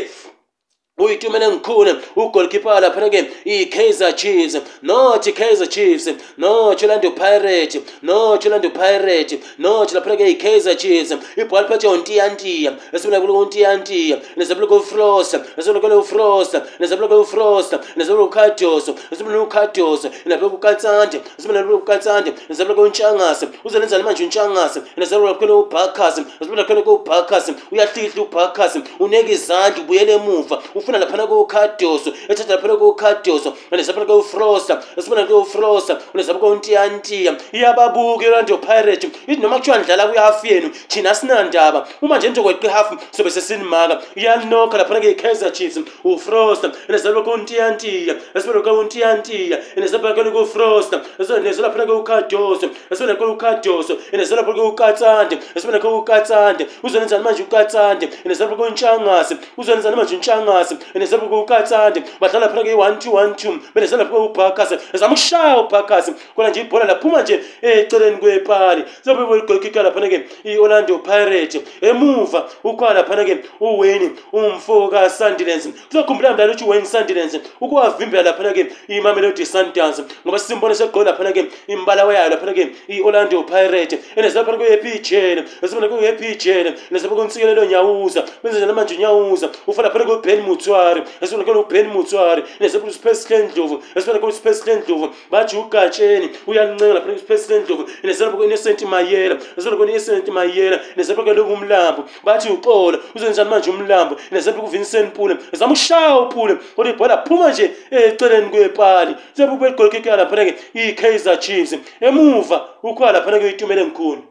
[0.98, 3.20] uyitumele ngikhule ugolkipar laphana-ke
[3.54, 4.56] i-kaizer chiefs
[4.90, 6.08] notch kaizer chiefs
[6.44, 16.56] notch ulando pirate notch ulando pirate notch laphana-ke i-kaizer chiefs ibhalphetha untiyantiya esibulakuntiyantiya nezabulakufrost esibulakulufrost
[16.80, 30.14] nezabulakufrost nezabulakukados esibulakukados nezabulakukatsande esibulakukatsande nezabulakuntshangase uzenenzani manje untshangase nezabulakulubhakas esibulakulubhakas uyahlihla ubhakas unekizandla ubuyele
[30.20, 30.58] emuva
[30.88, 38.28] ufuna laphana kukadoso ethatha laphana kukadoso unesa phana kufrosa usimana kufrosa unesa phana kuntiantiya iyababuke
[38.30, 43.32] lanti pirate ithi noma kuthiwa ndlala kwihafu yenu thina sinandaba uma nje ndizokwetha kwihafu sobe
[43.32, 51.02] sesinimaka iyanokha laphana kekaizer chiefs ufrosa unesa phana kuntiantiya usimana kuntiantiya unesa phana kufrosa
[51.40, 58.56] unesa laphana kukadoso usimana kukadoso unesa laphana kukatsande usimana kukatsande uzonenzani manje ukatsande unesa phana
[58.62, 66.50] kuntshangase uzonenzani manje ntshangase nezabukukatsande vadlala phana ke 1212 benezala phana ubhakazi zamushaya ubhakazi kona
[66.50, 72.94] nje ibhola laphuma nje eh, eceleni kwepali sobebo igolikika laphana ke iOrlando Pirates emuva ukwa
[72.94, 80.02] laphana ke uWayne umfoka Sundowns kuzokhumbula mdala uthi Wayne Sundowns ukuwavimbela laphana ke iMamelodi Sundowns
[80.26, 85.40] ngoba simbona segqola laphana ke imbala wayo laphana ke iOrlando Pirates enezala phana ke uPJN
[85.62, 91.88] ezimana ke uPJN nezabukunsikelelo nyawuza benze manje nyawuza ufana phana ke uBenmuth mutswari esionekele uben
[91.88, 100.80] mutswari nezeuspesilendlovu esionekele uspesilendlovu baji ugatsheni uyalincenga lapha uspesilendlovu nezeapho u-innocent mayela esionekele u-innocent mayela
[100.98, 107.18] nezeapekele umlambo bathi uxola uzenjani manje umlambo nezeapho kuvincent pule zama ushaya upule kodwa ibhola
[107.26, 114.22] phuma nje eceleni kwepali zeapho kubegolkikala phana-ke i-kaizer chiefs emuva ukhoa laphana-ke uyitumele ngikhulu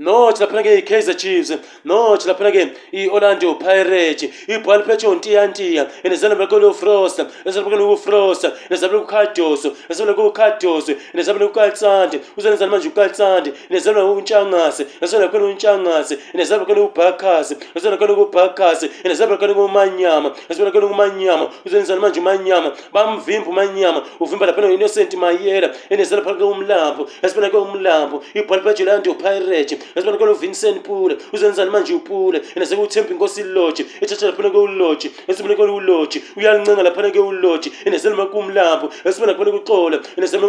[0.00, 1.52] no chilaphelake i-kaizer chiefs
[1.84, 12.20] no chilaphelake i-orlando pirate ibhola phelatsho ntiyantiya enezalabelakeleufrost ezalabelakeleufrost enezalabele kukhadoso ezalabele kukhadoso enezalabele kukalsandi
[12.38, 21.50] uzenezala manje ukalsandi enezalabela untshangase ezalabelakele untshangase enezalabelakele ubhakasi ezalabelakele kubhakasi enezalabelakele kumanyama ezalabelakele kumanyama
[21.66, 28.82] uzenezala manje umanyama bamvimbi umanyama uvimba laphana inocent mayela enezalabelakele umlambo ezalabelakele umlambo ibhola phelatsho
[28.82, 35.70] ilando pirate esibanikele uvincent pule uzenzani manje upule enasekeuthembi inkosi iloji ethatha laphana keuloji esibanikele
[35.70, 39.98] uloji uyalincenga laphana keuloji enaselimakumlapho esibona khona kuxola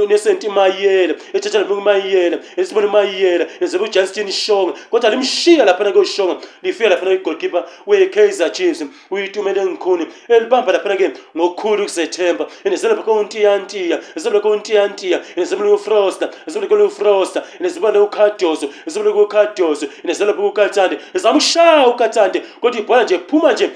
[0.07, 6.89] nesenti mayela ethatha laphana kumayela esibona umayela enasebe ujustin shonga kodwa limshiya laphana keushonga lifika
[6.89, 15.71] laphana kwigoalkeeper wekaizer chiefs uyitumele ngikhuni elibamba laphana ke ngokhulu kusethemba enaselaphakountiyantiya esibona kountiyantiya enasebona
[15.71, 23.03] kufrosta esibona kele ufrosta enasibona kukhadoso esibona ukatyose nezelo phuka ukatande zamshaya ukatande kodwa ibhola
[23.03, 23.67] nje phuma nje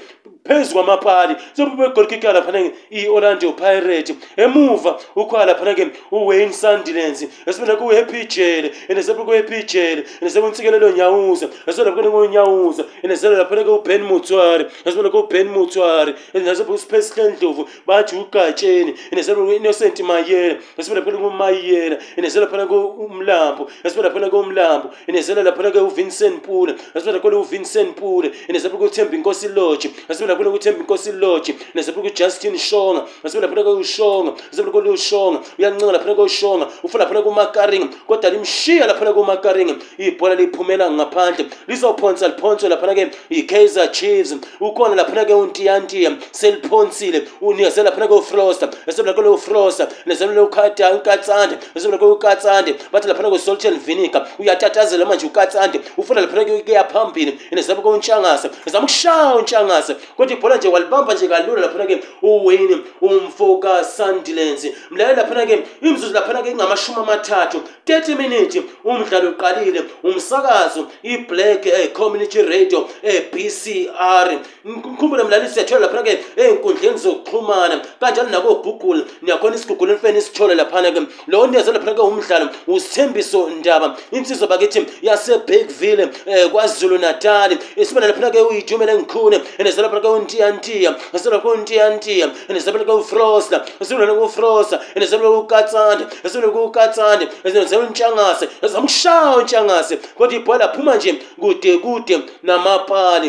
[0.46, 10.04] phezu kwamapali sobubegolikike alaphanake i-orlando pirate emuva ukho alaphanake uwayne sundilance esibenakuhappy jele enesebkuhappy jele
[10.20, 20.56] enesekuntsikelelo nyawuza esibenakunekonyawuza enesela laphanake uben mutware esibenakuben mutware enesebspesihle ndlovu bathi ugatsheni enesebnocent mayela
[20.78, 29.48] esibenakunekumayela enesela laphanake umlambo esibenaphanake umlambo enesela laphanake uvincent pule esibenakone uvincent pule enesebkuthembi inkosi
[29.48, 35.92] lodge esibena nasibonakule kuthembi inkosi lotshi nasibona kujustin shonga nasibona phana kuyushonga nasibona kuyushonga uyancinga
[35.92, 42.94] laphana kuyushonga ufuna laphana kumakaring kodwa limshiya laphana kumakaring ibhola liphumela ngaphandle lizophonsa liphonswe laphana
[42.94, 50.90] ke ikaiser chiefs ukhona laphana ke untiyantiya seliphonsile unikezela laphana kuyofroster nasibona kuyofroster nasibona kuyokhada
[50.90, 57.80] inkatsande nasibona kuyokatsande bathi laphana kuyosalt and vinegar uyatatazela manje ukatsande ufuna laphana kuyaphambili nasibona
[57.82, 59.94] kuyontshangasa nasibona kushaya untshangasa
[60.26, 66.98] ukuthi ibhola nje walibamba nje kalula laphana-ke uwini umfoka sundilance mlayo laphana-ke imzuzu laphana-ke ingamashumi
[67.00, 75.80] amathathu 30 minuti umdlalo uqalile umsakazo iblack eh, community radio ebcr eh, mkhumbule mlalisi siyathola
[75.86, 81.00] laphana-ke ey'nkundleni zokuxhumana kanjalo nakogoogle niyakhona isigugule enifene sithole laphana-ke
[81.32, 88.40] lo niyaze laphana-ke umdlalo usithembiso ndaba insizo bakithi yasebakville um eh, kwazulu natali isibana laphana-ke
[88.40, 97.24] uyijumela engikhune enezela phana kauntiyantiya asiona kauntiyantiya enezabele kaufrosa asiona kaufrosa enezabele kaukatsande asiona kaukatsande
[97.48, 102.16] enezamtshangase ezamshawo ntshangase kodwa ibhola phuma nje kude kude
[102.48, 103.28] namapali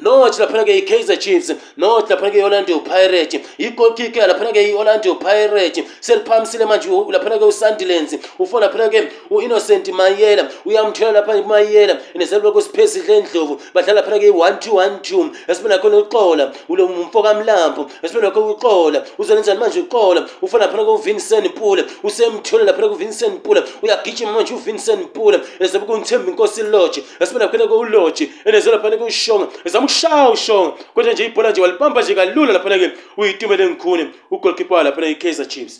[0.00, 5.80] no tilaphana ke yi-kaizer chiefs no tilaphana ke yi-orlando pirate yikokike laphana ke yi-orlando pirate
[6.00, 13.16] seliphamisile manje laphana ke usandilens ufo laphana ke u-innocent mayela uyamthela lapha umayela neseloko siphesihle
[13.20, 18.50] endlovu badlala laphana ke yi-one two one two esibona khona uxola ulo mfokamlambo esibona khona
[18.56, 24.32] uxola uzonenzani manje uxola ufo laphana ke uvincent pula usemthola laphana ke uvincent pula uyagijima
[24.32, 30.72] manje uvincent pula nezabe kunithemba inkosi iloje esibona khona ke uloje enezelaphana ke ushonga ushawusho
[30.94, 32.88] kodwa nje ibhola nje walibamba nje kalula laphana-ke
[33.20, 35.76] uyitumele ngikhune ugolkipa laphana-ke i-kaizer chiefs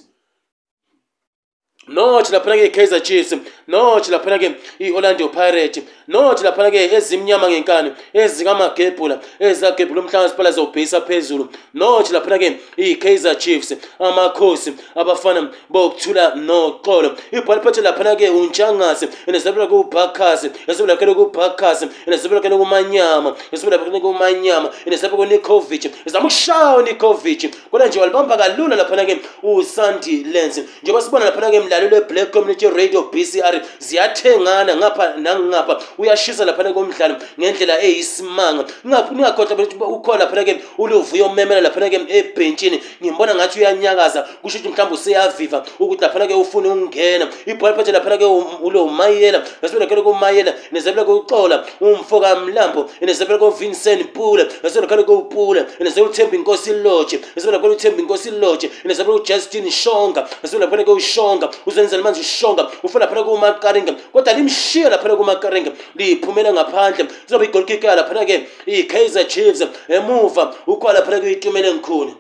[1.99, 3.31] not laphana-ke i-kaizer chiefs
[3.71, 5.83] nothi laphana ke i-orlando pirate
[6.15, 12.49] nothi laphana ke ezimnyama ngenkani ezikamagebhula ezikagebhula umhlanga siphala zobhesa phezulu nothi laphana ke
[12.87, 13.73] i-kaizer chiefs
[14.09, 22.57] amakhosi abafana bokuthula noxolo ibhaliphethe laphana ke untshangase enesebela kubakasi esebela khele kubakasi enesebela khele
[22.63, 29.19] kumanyama esebela khele kumanyama enesebela kunikovic ezama ukushaya unikovic kodwa nje walibamba kalula laphana ke
[29.43, 35.75] usandy lance njengoba sibona laphana ke mlalelo black community radio bcr umdlalo ziyathengana ngapha nangapha
[35.99, 42.79] uyashisa laphana komdlalo ngendlela eyisimanga ningakhohlwa ukuthi ukhona laphana ke uluvuyo umemela laphana ke ebhentshini
[43.03, 48.19] ngimbona ngathi uyanyakaza kusho ukuthi mhlawumbe useyaviva ukuthi laphana ke ufune ukungena ibhola phethe laphana
[48.19, 48.25] ke
[48.67, 55.67] ulo mayela nasibona kele kumayela nezebela kuxola umfo kamlambo nezebela kovincent pula nasibona kele kupula
[55.81, 60.91] nezebela uthembi inkosi lodge nasibona kele uthembi inkosi lodge nezebela ujustin shonga nasibona laphana ke
[60.93, 67.45] ushonga uzenzela manje ushonga ufuna laphana kuma kumakaringa kodwa limshiya laphana kumakaringa liyiphumela ngaphandle lizobe
[67.49, 68.37] igolkika laphana-ke
[68.75, 69.61] i-kaizer chiefs
[69.97, 72.13] emuva ukhwa laphana kuyitumele ngikhulu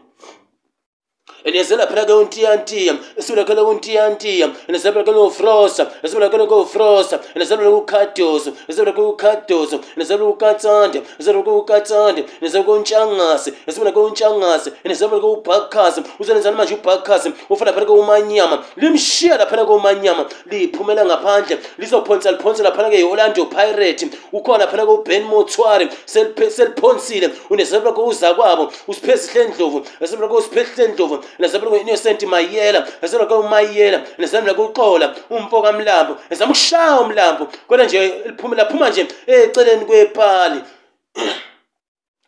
[1.44, 11.56] enezelaphelake untiyantiya esibelakele untiyantiya enezelaphelakele ufrosa esibelakele kufrosa enezelaphelake ukhadoso esibelakele ukhadoso enezelaphelake ukatsande esibelakele
[11.56, 20.26] ukatsande enezelaphelake untshangase esibelakele untshangase enezelaphelake ubhakhasi uzenezana manje ubhakhasi ufanaphelake umanyama limshiya laphelake umanyama
[20.46, 29.48] liphumela ngaphandle lizophonsa liphonsa laphelake iholando pirate ukhona laphelake uben motswari seliphonsile unezelaphelake uzakwabo usiphezihle
[29.48, 37.00] ndlovu esibelakele usiphezihle ndlovu nezabela innocent mayela nezabela kumayela nezabela kuxola umfo kamlambo ezama ukushaya
[37.02, 39.02] umlambo kodwa nje liphumela phuma nje
[39.34, 40.60] eceleni kwephali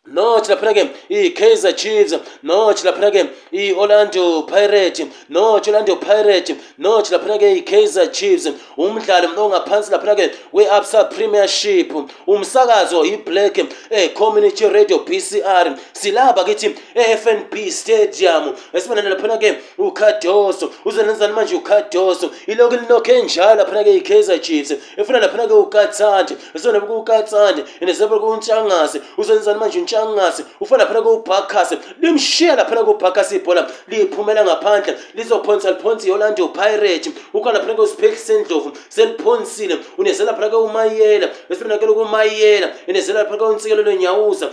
[0.05, 2.13] no chilaphira ke i-kaizer chiefs
[2.43, 9.91] no chilaphira ke i-orlando pirate no chilando pirate no chilaphira ke i-kaizer chiefs umdlali ongaphansi
[9.91, 11.93] laphira ke we-upsa premiership
[12.27, 13.57] umsakazo i-black
[13.89, 22.31] e, community radio pcr silaba kithi e-fnb stadium esibenane laphina ke ucadoso uzenenzani manje ucadoso
[22.47, 29.59] iloku linokhe njalo laphina ke i-kaizer chiefs efuna laphina ke ukatsande esibenabekuukatsande and sebekuntshangase uzenenzani
[29.59, 37.09] manje ngasi ufana phela kubacas limshiya laphana kubacas ibhola liphumela ngaphandle lizophonsa liphonsa i-holando pirate
[37.33, 44.49] ukhona phana kwesipeki sendlovu seliphonsile unezela phana kwumayela esibenakele kumayela unezela phana kwunsikelo lonyawuza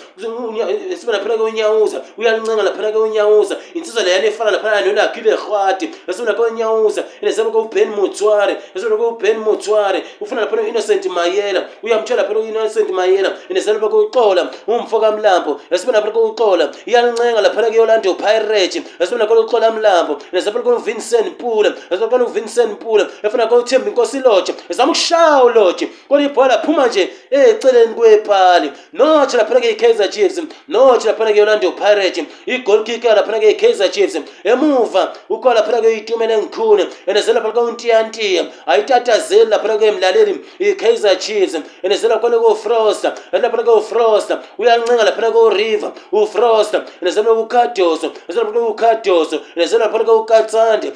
[0.92, 7.88] esibenaphana kwunyawuza uyalincenga laphana kwunyawuza insizwa leyani efana laphana nonakile rhwadi esibena kwunyawuza unezela kwuben
[7.88, 14.50] mutware esibena kwuben mutware ufuna laphana uinnocent mayela uyamtshela phana uinnocent mayela unezela phana kwuxola
[14.66, 20.64] umfo kamla mlambo yasibona phela kuxola iyalincenga laphana kuyolanda upirate yasibona kolo xola mlambo nasaphela
[20.64, 25.88] kolo vincent pula yasibona kolo vincent pula efuna kolo thembi inkosi lotshe ezama ukushaya ulotshe
[26.08, 32.84] kodwa ibhola phuma nje eceleni kwepali notshe laphana kuyikaizer chiefs notshe laphana kuyolanda upirate igol
[32.84, 40.40] kicker laphana kuyikaizer chiefs emuva ukhona laphana kuyitumela ngikhune enezela laphana kuyontiyantiya ayitatazeli laphana kuyemlaleli
[40.58, 48.06] ikaizer chiefs enezela laphana kuyofrosta enezela laphana kuyofrosta uyalincenga laphana naphakathi kweriver ufrost nezana ukadoso
[48.28, 50.92] nezana phakathi kweukadoso nezana phakathi kweukatsande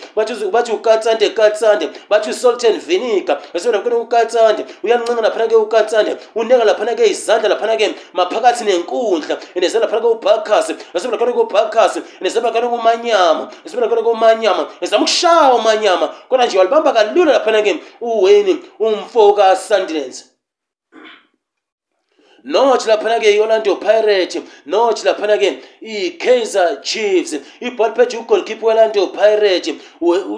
[0.52, 6.94] bathi ukatsande katsande bathi salt and vinegar nezana phakathi kweukatsande uyancinga naphakathi kweukatsande unenga laphana
[6.94, 13.86] kweizandla laphana ke maphakathi nenkundla nezana phakathi kweubakas nezana phakathi kweubakas nezana phakathi kweumanyama nezana
[13.88, 20.33] phakathi kweumanyama nezama ukushawa umanyama kona nje walibamba kalula laphana ke uweni umfoka sandlands
[22.44, 29.74] nothi laphana ke i-orlando pirate nothi laphana ke i-kaizer chiefs ibotpage ugoldkeepe we-orlando pirate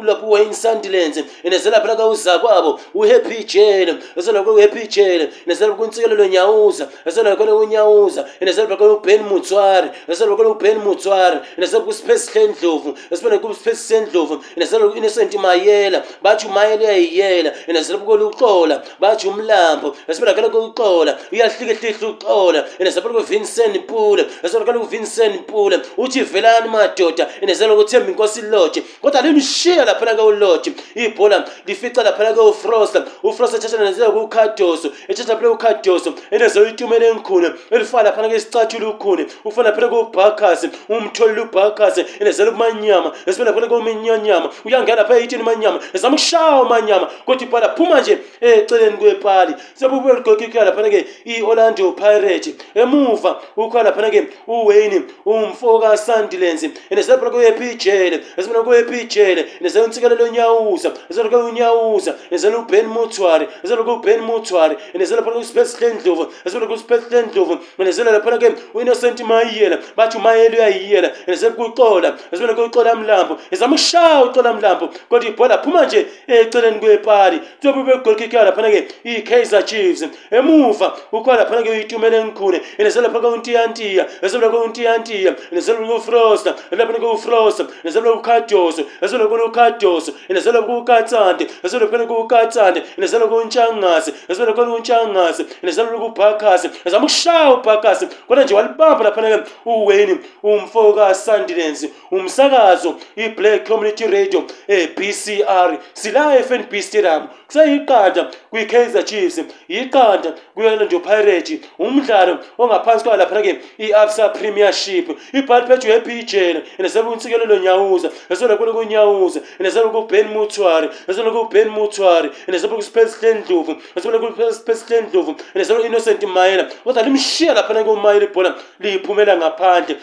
[0.04, 7.54] lapho uwayne sundlands nezelaphana ke uzakwabo uhappy jan ezelaphana uhappy jan nezelapha kwintsikelelo nyawuza ezelaphana
[7.54, 15.34] unyawuza nezelaphana uben mutswari ezelaphana uben mutswari nezelapha kwispace sendlovu esibana kwispace sendlovu nezelapha innocent
[15.34, 24.26] mayela bathi umayela uyayiyela nezelapha kweluxola bathi umlambo esibana kwelakweuxola uyahlikehlika ihluqola enezabela kuvincent pule
[24.44, 31.44] ezabelakale kuvincent pule uthi velani madoda enezela kuthemba inkosi ilotshe kodwa linishiya laphana keulotshe ibhola
[31.66, 38.28] lifica laphana keufrosta ufrost ethatha nezela kukhadoso ethatha phela kukhadoso enezela itumela enkhuna elifaka laphana
[38.28, 45.42] kesicathule ukhune ufana phela kubakas umtholile ubakas enezela kumanyama esibela phela kominyanyama uyangena lapha eyitini
[45.42, 51.85] manyama ezama ukushaya umanyama kodwa ibhola phuma nje eceleni kwepali siyabe ubelugokikhuya laphana ke i-orlando
[51.88, 60.90] upirate emuva ukhona phana ke uwayne umfo kasandilensi nezaphana kuyephijele ezaphana kuyephijele nezaphana untsikelelo nyawuza
[61.10, 67.58] ezaphana kuyawuza ezaphana uben mutswari ezaphana kuben mutswari nezaphana phana kuspes hlendlovu ezaphana kuspes hlendlovu
[67.78, 74.52] nezaphana laphana ke uinnocent mayela bathi umayela uyayiyela nezaphana kuyixola ezaphana kuyixola mlambo ezamshaya uxola
[74.52, 81.44] mlambo kodwa ibhola phuma nje eceleni kwepali tobe begolikikala phana ke iKaizer Chiefs emuva ukhona
[81.46, 96.68] phana ke itumeleng khune enezelephakauntiyantiya ezelakountiyantiya enezelakufrosta elephanakufrosta enezelakukhadoso ezelakunukhadoso enezelakukatsante ezelephanakukatsante enezelakuntshangase ezelakununtshangase enezelakubhakase
[96.88, 106.30] ezamukushaya ubhakase kodwa nje walibamba laphanake uweni umfo kasandilensi umsakazo i-black community radio e-bcr sila
[106.48, 109.38] fnb stadium kuseyiqanda kwi-kaizer chiefs
[109.74, 113.52] yiqanda kwi-orlando pirate umdlalo ongaphansi kwalaphana ke
[113.86, 115.06] i-absa premiership
[115.38, 126.22] ibhalipetu yepijena inasebekuntsikelelo nyawuza esebelekulekunyawuza inasebekuben mutwari esebelekuben mutwari inasebekuspesilen dlovu esebelekuspesilen dlovu inasebe innocent
[126.22, 129.96] mayela kodwa limshiya laphana ke umayela ibhola liyiphumela ngaphandle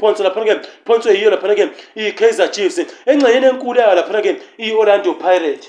[0.00, 1.64] phonso laphana ke phonso yiyo laphana ke
[2.02, 2.78] i-kaizer chiefs
[3.10, 4.32] engxenyeni enkulu yayo laphana ke
[4.66, 5.66] i-orlando pirate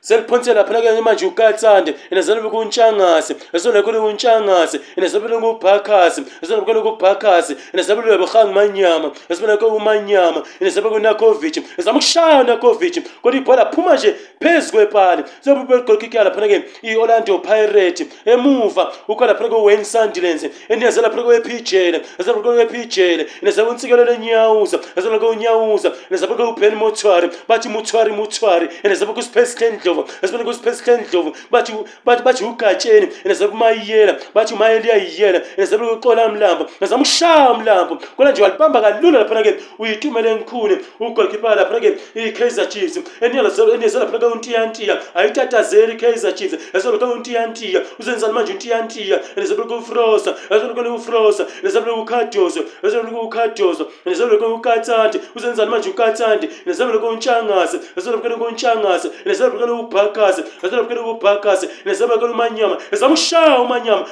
[0.00, 5.50] seliphonsile laphela kanye manje ukatsande ina zona bekho untshangase esona kule untshangase ina zona bekho
[5.50, 10.98] ubhakhasi esona bekho ubhakhasi ina zona bekho bahang manyama esona bekho umanyama ina zona bekho
[10.98, 16.24] na covid ezama kushaya na covid kodwa ibhola phuma nje phezwe pali so bebe gqokikela
[16.24, 21.72] laphela ke i Orlando Pirates emuva ukho laphela ke Wayne Sandilands eniyaza laphela ke PJ
[22.18, 22.98] ezama bekho PJ
[23.42, 28.68] ina zona unsikelo lenyawuza ezama bekho unyawuza ina zona bekho Ben Mutwari bathi Mutwari Mutwari
[28.84, 31.72] ina zona bekho Space Clan jehovha vasimene kuti pesikani jehovha bati
[32.04, 38.42] bati ukacheni enaza kumayela bati mayela yiyela enaza kuxola mlambo enaza mushaya mlambo kona nje
[38.42, 44.18] walibamba kalula laphana ke uyitumele enkhune ugolkeeper laphana ke iKaizer Chiefs eniyala zelo eniyala laphana
[44.18, 50.66] ke untiyantiya ayitatazeli iKaizer Chiefs yaso lokho untiyantiya uzenzani manje untiyantiya enaza kuba kufrosa yaso
[50.68, 56.84] lokho kufrosa enaza kuba ukadoso yaso lokho ukadoso enaza lokho ukatsande uzenzani manje ukatsande enaza
[56.84, 64.04] lokho untshangase yaso lokho untshangase enaza lokho ubhakazi ezaaphikele kubhakazi nezabakele umanyama ezamushaya umanyama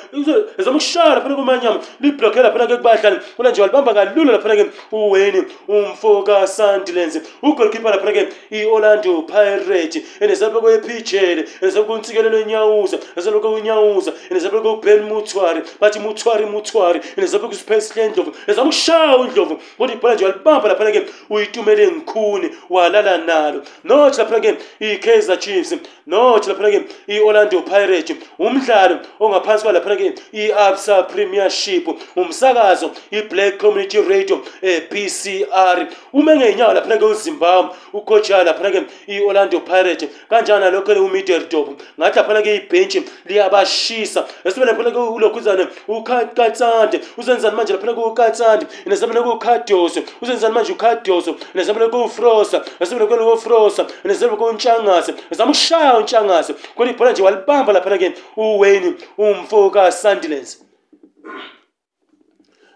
[0.59, 6.23] ezamushaya laphana kumanyama libhlokhe laphana ke kubadlali kula nje walibamba kalula laphana ke uweni umfo
[6.23, 15.01] kasandilens ugolkeeper laphana ke i-orlando pirate enezabeko yephijele enezabeko untsikelelo enyawuza ezaloko unyawuza enezabeko uben
[15.03, 21.03] mutwari bathi mutwari mutwari enezabeko isiphesihle ndlovu ezamushaya undlovu kodwa ibhola nje walibamba laphana ke
[21.31, 25.75] uyitumele ngikhuni walala nalo notha laphana ke ikaizer chief chiefs
[26.07, 34.83] no laphanake i-orlando pirate umdlalo ongaphansi kwa laphanake i-absa premiership umsakazo i-black community radio eh,
[34.89, 41.69] pcr ume ngeyinyawo laphanake uzimbabwe ukojha laphanake i-orlando pirate kanjani nalokho-ke umiddeldop
[42.01, 50.55] ngathi laphanake ibhentshi liyabashisa esibe laphanake ulokhuzane ukatsande uzenzani manje laphanake ukatsande nesabeleke ukadoso uzenzani
[50.55, 55.15] manje ukadoso nesabeleke ufrosa esibe laphanake ufrosa nesabeleke untshangase
[55.47, 60.55] samshaya untshangazi kuthi ibhola nje walibamba laphana ke uwayne umfo kasandilence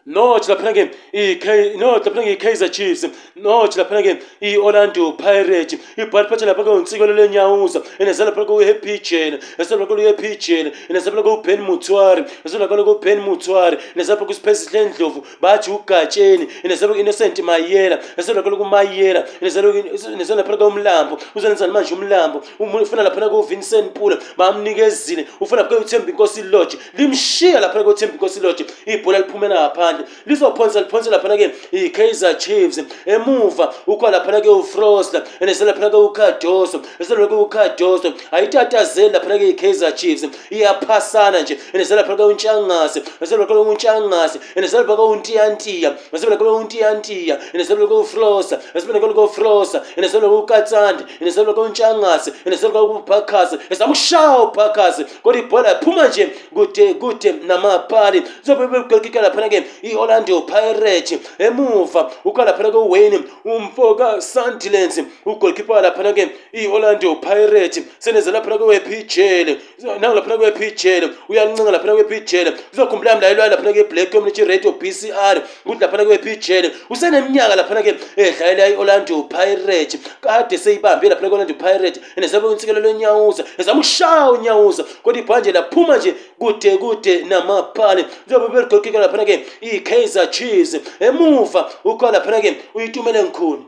[0.06, 3.04] Nothi laphela ke iK Nothi laphela ke iKaizer Chiefs
[3.36, 9.02] Nothi laphela ke iOrlando Pirates iBhathi phela lapha ke unsikelo lenyawuza enezela laphela ke uHappy
[9.02, 13.20] Jane enezela laphela ke uHappy Jane enezela laphela ke uBen Mutwari enezela laphela ke uBen
[13.20, 18.56] Mutwari enezela laphela ke uSpace Hlendlovu bathi uGatsheni enezela laphela ke Innocent Mayela enezela laphela
[18.56, 25.26] ke uMayela enezela laphela ke uMlambo uzenzani manje uMlambo ufuna laphela ke uVincent Pula bamnikezile
[25.42, 29.89] ufuna laphela ke uThembi Nkosi Lodge limshiya laphela ke uThembi Nkosi Lodge ibhola liphumela ngaphansi
[29.92, 32.78] ngaphandle lizophonsa liphonsa laphana-ke i-kaizer chiefs
[33.14, 42.22] emuva ukuba laphana-ke ufrost andeselaphana-ke ucadoso eselaphana-ke ucadoso ayitatazeli laphana-ke i-kaizer chiefs iyaphasana nje andeselaphana-ke
[42.24, 52.28] untshangase eselaphana-ke untshangase andeselaphana-ke untiyantiya eselaphana-ke untiyantiya andeselaphana-ke ufrosa eselaphana-ke ufrosa andeselaphana-ke ukatsandi andeselaphana-ke untshangase
[52.44, 60.40] andeselaphana-ke ubhakhase esamshaya ubhakhase kodwa ibhola yaphuma nje kude kude namapali zobe bekugelikika laphana-ke i-orlando
[60.42, 69.56] pirate emuva ukalaphana kowayne umfo kasundilance ugolkipa laphana ke i-orlando pirate senezela laphana kwepijele
[70.00, 75.80] nangolaphana kwepijele uyalincinga laphana kwepijele uzokhumbula mlayelwayo laphana kweblack community radio b c r ukuthi
[75.86, 83.44] laphana kwepijele useneminyaka laphana ke edlalela i-orlando pirate kade seyibambe laphana kwe-orlando pirate nezabeunsikelo lonyawuza
[83.58, 89.69] ezama ushaya unyawuza kodwa ibhanje laphuma nje kude kude namaphane uzobe bergokika laphana ke i
[89.76, 91.62] i-kaizer chiese emuva
[91.92, 93.64] ukolaphela-ke uyitumele ngikhulu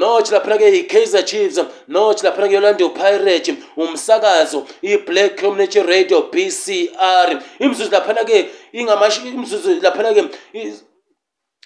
[0.00, 1.58] notch laphana-ke i-kaizer chiefs
[1.94, 4.58] notch laphana-ke i-orlando pirate umsakazo
[4.92, 6.66] i-black community radio b c
[6.98, 7.28] r
[7.64, 8.38] imzuzu laphana-ke
[9.40, 10.22] imzuzu laphana-ke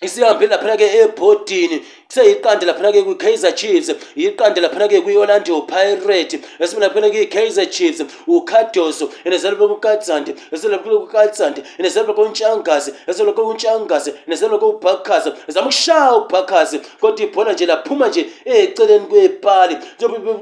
[0.03, 8.03] isihambile laphana-ke ebhodini kuseyiqande laphana-ke kwi-kaizer chiefs iqande laphana-ke kwi-orlando pirate esibe laphana kwi-kaizer chiefs
[8.27, 17.25] ukadoso enezelobe kukatsandi ezelobe kukatsandi enezelobe kuntshangazi ezelobe kuntshangazi enezelobe kubakhazi ezama ukushaya ubakhazi kodwa
[17.27, 19.77] ibhola nje laphuma nje eceleni kwepali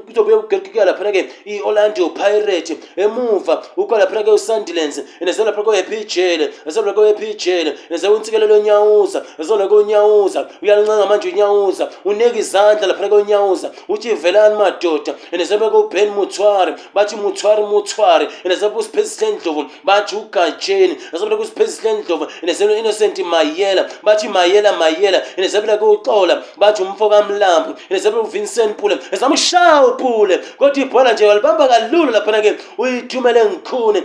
[0.05, 7.67] kuzobuye kugekekeka laphana-ke i-orlando pirate emuva ukho laphana-ke usandilands enezelobe kuhappy jail enezelobe kuhappy jail
[7.89, 15.11] enezelobe untsikelelo onyawuza izolo kunyawuza uyalincanga manje unyawuza unika izandla laphana kunyawuza uthi velani madoda
[15.33, 22.79] andizabe kuben mutware bathi mutware mutware andizabe kusipresident ndlovu bathi ugajeni andizabe kusipresident ndlovu andizabe
[22.79, 29.91] innocent mayela bathi mayela mayela andizabe kuxola bathi umfo kamlambo andizabe uvincent pule andizabe ushawu
[29.97, 33.99] pule kodwa ibhola nje walibamba kalulu laphana ke uyithumele ngikhune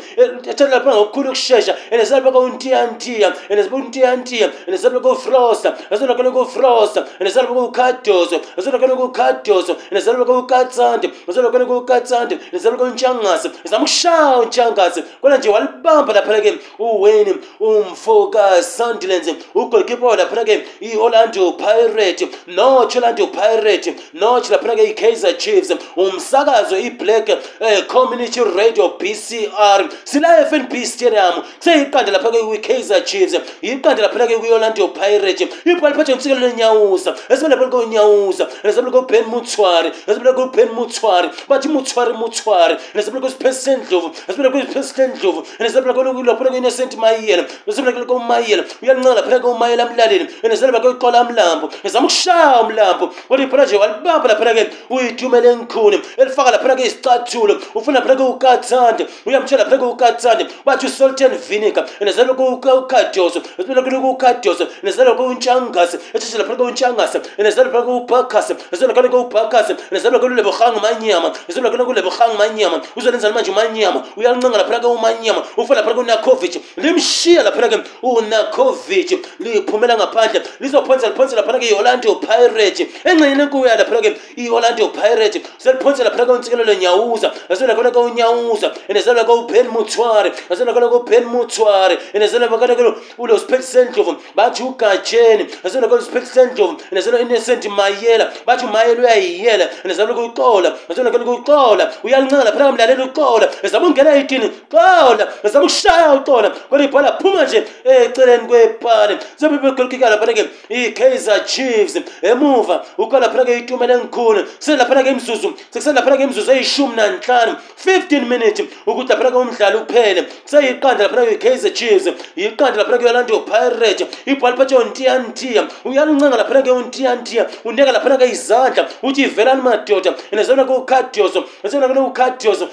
[0.51, 7.55] ethatha eh, laphana ngokukhulu ukushesha andizabe kuntiyantiya andizabe kuntiyantiya andizabe kufr kufrosta nasonakale kufrosta nasonakale
[7.61, 16.41] kukadoso nasonakale kukadoso nasonakale kukatsande nasonakale kukatsande nasonakale kunchangase nasamushaw nchangase kona nje walibamba laphana
[16.41, 24.91] ke uwene umfoka sandilenze ugolkipa laphana ke iOrlando Pirates no Orlando Pirates no laphana ke
[24.91, 27.29] iKaizer Chiefs umsakazo iBlack
[27.61, 34.41] eh, Community Radio BCR sina FNB Stadium sayiqanda laphana ke iKaizer Chiefs iqanda laphana ke
[34.49, 40.33] iOrlando Pirates pirate ibhale phethe ngomsikelo lenyawuza esibele phele konyawuza nesibele ko Ben Mutswari esibele
[40.37, 45.93] ko Ben Mutswari bathi Mutswari Mutswari nesibele ko President Ndlovu esibele ko President Ndlovu nesibele
[45.95, 50.81] ko lokho lapho ko Innocent Mayela nesibele ko Mayela uyancala phele ko Mayela amlaleni nesibele
[50.81, 56.51] ko iqola amlambo ezama ukushaya umlambo wathi phela nje walibamba lapha ke uyidumele ngkhulu elifaka
[56.51, 62.35] lapha ke isicathulo ufuna phela ko Katsande uyamtshela phela ko Katsande bathi Sultan Vinegar nesibele
[62.35, 62.57] ko
[62.87, 69.23] Kadoso nesibele ko Kadoso nesibele unchangas etsela phela unchangas nezela phela ubakas nezela kana ko
[69.25, 74.81] ubakas nezela kana lebogang manyama nezela kana ko lebogang manyama uzalenza manje manyama uyancenga lapha
[74.81, 81.37] ke umanyama ufela phela kuna covid limshiya lapha ke una covid liphumela ngaphandle lizophonsa liphonsa
[81.37, 87.33] lapha ke yolando pirate engcenye lenkuya lapha ke iyolando pirate seliphonsa lapha ke untsikelelo nyawuza
[87.49, 92.75] nezela kana ko nyawuza nezela kana ben mutware nezela kana ko ben mutware nezela kana
[92.75, 98.67] ko ulo spell sendlovu bathi ugan vacheni nazona ko respect sendlovu nazona innocent mayela bathi
[98.75, 104.11] mayela uyayiyela nazona loku uxola nazona ke loku uxola uyalincanga lapha kamlalela uxola nazama ungena
[104.19, 107.61] yitini xola nazama ukushaya uxola kodwa ibhola phuma nje
[107.97, 110.43] eceleni kwepale zobe begolikika lapha ke
[110.81, 111.95] iKaizer Chiefs
[112.31, 116.95] emuva ukho lapha ke itumela engikhulu sise lapha ke imsuzu sise lapha ke imsuzu eyishumi
[117.01, 117.55] nanhlanu
[117.87, 120.23] 15 minutes ukuthi lapha ke umdlalo uphele
[120.53, 122.07] seyiqanda lapha ke iKaizer Chiefs
[122.47, 128.27] iqanda lapha ke Orlando Pirates ibhola phatshe untiyantiya uyaluncanga laphana ke untiyantiya uneka laphana ke
[128.35, 132.65] izandla utyivelani madoda nezona ke ukadyoso nezona ke ukadyoso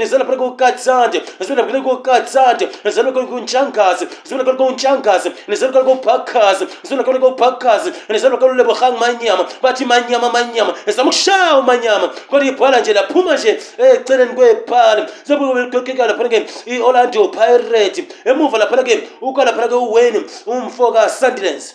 [0.00, 5.72] nezona laphana ke ukatsande nezona laphana ke ukatsande nezona ke ukuntshangazi nezona ke ukuntshangazi nezona
[5.72, 12.44] ke ukuphakazi nezona ke ukuphakazi nezona ke ulebohang manyama bathi manyama manyama nezamushawo manyama kodwa
[12.46, 19.50] ibhola nje laphuma nje eceleni kwephala zobukekela laphana ke iOrlando Pirates emuva laphana ke ukala
[19.50, 21.74] laphana ke uweni umfoka confidence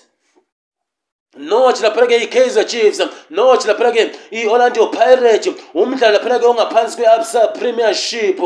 [1.37, 4.03] noa chilaphela ke i-kaizer chiefs noa chilaphela ke
[4.37, 5.49] i-orlando pirate
[5.81, 8.37] umdlalo laphela ke ongaphansi kwe-absa premiership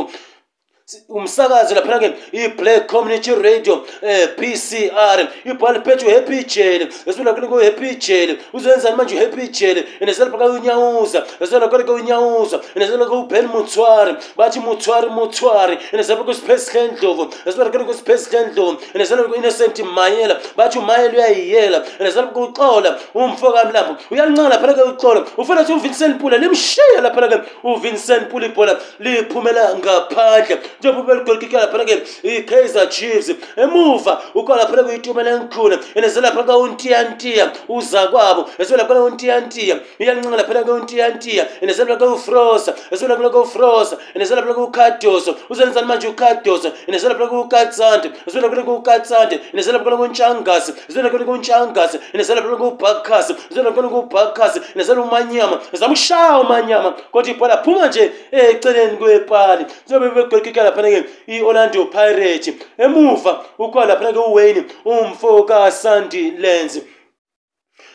[1.09, 7.91] umsakazi laphana-ke i-black community radio um p c r ibhale phethe uhappy jel esibelakeleke uhappy
[8.05, 15.77] jel uzoyenzani manje uhappy jel andeselapheka unyawuza esibelakeleke unyawuza andeselake uben mutswari bathi mutswari mutswari
[15.93, 23.93] andeselapheka usipesi hlendlovu esibelakeleke usipesi hlendlovu andeselapheka u-innocent mayela bathi umayela uyayiyela andeselapheka uxola umfokamlambo
[24.11, 31.55] uyalincanga laphana-ke uxola ufanathi uvincent pula limshiya laphana-ke uvincent pula ibhola liphumela ngaphandle njengobabe ligolikiki
[31.55, 40.37] laphana ke i-kaizer eh, chiefs emuva ukalaphana kuyitumelenkhuna enezelaphana kauntiyantiya uza kwabo esebelaphana kauntiyantiya iyancinga
[40.37, 49.39] laphana kauntiyantiya enezelaphana kaufrosa esebelaphana kaufrosa enezelaphana kaukadoso uzenzani manje ukadoso enezelaphana kaukatsande esebelaphana kaukatsande
[49.53, 57.87] enezelaphana kuntshangasi esebelaphana kuntshangasi enezelaphana kaubhakasi esebelaphana kaubhakasi enezela umanyama zamshaya umanyama kodwa ibhola phuma
[57.87, 65.43] nje eh, ecineni kwepali njengobabe begolikiki ukhona laphana-ke i-orlando pirates emuva ukhona laphana-ke uwayne umfo
[65.43, 66.79] kasunderlands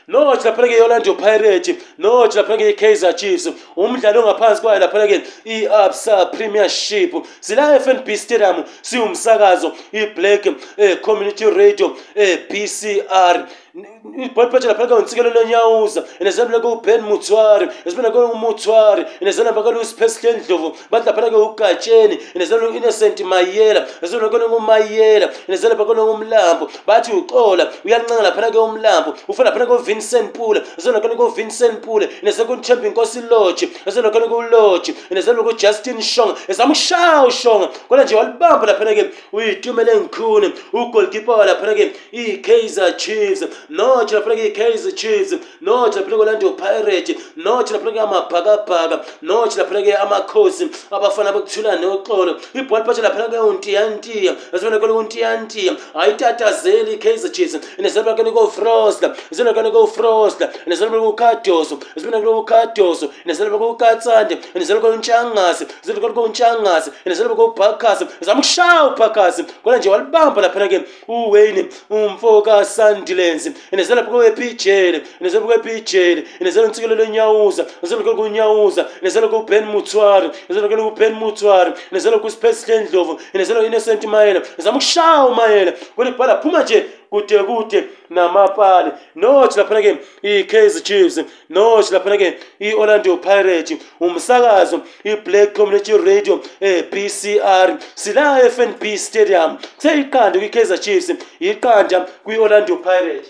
[0.08, 5.16] nothi laphana-ke i-orlando pirate nothi laphana-ke i-kaizer chiefs umdlalo ongaphansi kwayo laphana-ke
[5.54, 10.46] i-absa premiership sila fnb stadium siwumsakazo i-black
[10.76, 13.36] eh, community radio eh, bcr
[13.74, 21.36] ibhotipetela phela kanontsikelo lonyawuza enezanambela kuben mutswari ezibena kumutswari enezanamba kaluusiphesihlen dlovu badla phela ke
[21.36, 29.66] ugatsheni enezanainnocent mayela ezibena kenengumayela enezanamba kenengumlambo bathi uxola uyalincangela phela ke umlambo ufana phela
[29.66, 36.72] kuvincent pule ezibena kenekuvincent pule eneza kuthemba inkosi lodge ezibena kenekulodge enezanamba kujustin shonga ezama
[36.72, 44.04] ushaya ushonga kodwa nje walibamba laphela ke uyitumele ngikhune ugolkipa walaphela ke ii-kaizer chiefs no
[44.06, 51.74] tinapira kekaizer chiefs no tinapira keolando pirate no tinapira keamabhakabhaka no tinapira keamakhosi abafana bokuthula
[51.80, 59.54] noxolo ibhola pasha laphela keuntiyantiya zifana kele kuntiyantiya ayitatazeli ikaizer chiefs nezinapira kele kofrosta zifana
[59.54, 66.00] kele kofrosta nezinapira kele kukadoso zifana kele kukadoso nezinapira kele kukatsande nezinapira kele kuntshangase zifana
[66.00, 73.47] kele kuntshangase nezinapira kele kubhakase zamshaya ubhakase kona nje walibamba laphela ke uwayne umfo kasandilenze
[73.48, 79.38] ngesi inezela phakwe epijele inezela phakwe epijele inezela ntsikelelo nyawuza inezela phakwe nyawuza inezela ku
[79.48, 84.40] Ben Mutswari inezela phakwe ku Ben Mutswari inezela ku Space Land Dlovu inezela innocent mayela
[84.64, 86.78] zamukshawo mayela kule phala phuma nje
[87.10, 88.90] kude kude namapali
[89.22, 89.92] nothi laphana-ke
[90.32, 91.16] i-kaizer chiefs
[91.56, 92.28] nothi laphana-ke
[92.68, 93.72] i-orlando pirates
[94.06, 94.76] umsakazo
[95.12, 96.36] i-black community radio
[96.72, 97.68] e-bcr
[98.04, 99.50] sila e-fnb stadium
[99.82, 101.08] seyiqanda kwi-kaizer chiefs
[101.50, 103.28] iqanda kwi-orlando pirates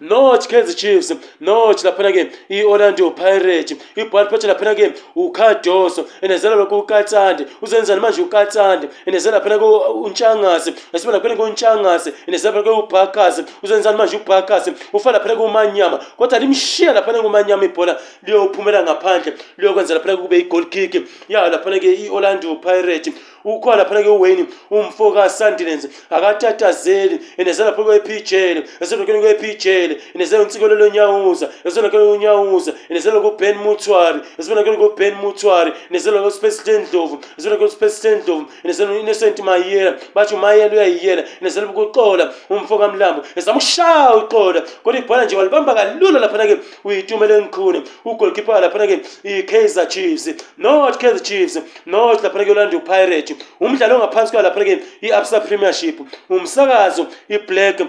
[0.00, 8.22] not kaizer chiefs not laphanake i-orlando pirate ibhalpacha laphanake ukadoso enezela lokho ukatande uzenzani manje
[8.22, 15.42] ukatande enezela laphanake untshangase nasiba laphanake untshangase enezela laphanake ubhakasi uzenzani manje ubhakasi ufana laphanake
[15.42, 21.92] umanyama kodwa limshiya laphanake umanyama ibhola liyophumela ngaphandle liyokwenza laphanake kube igold kick yayo laphanake
[21.94, 23.12] i-orlando pirate
[23.54, 32.72] ukhona phanake uwayne umfoka sundinance akatatazeli enezalapho kwepijele ezonakele kwepijele enezela unsikelo lonyawuza ezonakele unyawuza
[32.90, 39.94] enezela kuben mutwari ezibonakele kuben mutwari enezela kuspaceland ndlovu ezibonakele kuspaceland ndlovu enezela uinnocent mayela
[40.14, 46.18] bathi umayela uyayiyela enezela ukuxola umfoka mlambo ezama ushaya uxola kodwa ibhola nje walibamba kalula
[46.18, 53.94] laphana-ke uyitumele ngikhune ugolkipa laphana-ke i-kaizer chiefs not kaizer chiefs not laphana-ke ulandu pirate umdlalo
[53.96, 54.74] ongaphansi kwalapha-ke
[55.06, 55.96] i-absa premiership
[56.28, 57.02] umsakazo
[57.36, 57.88] iblack um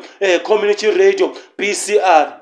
[0.50, 1.28] community radio
[1.58, 2.36] b c r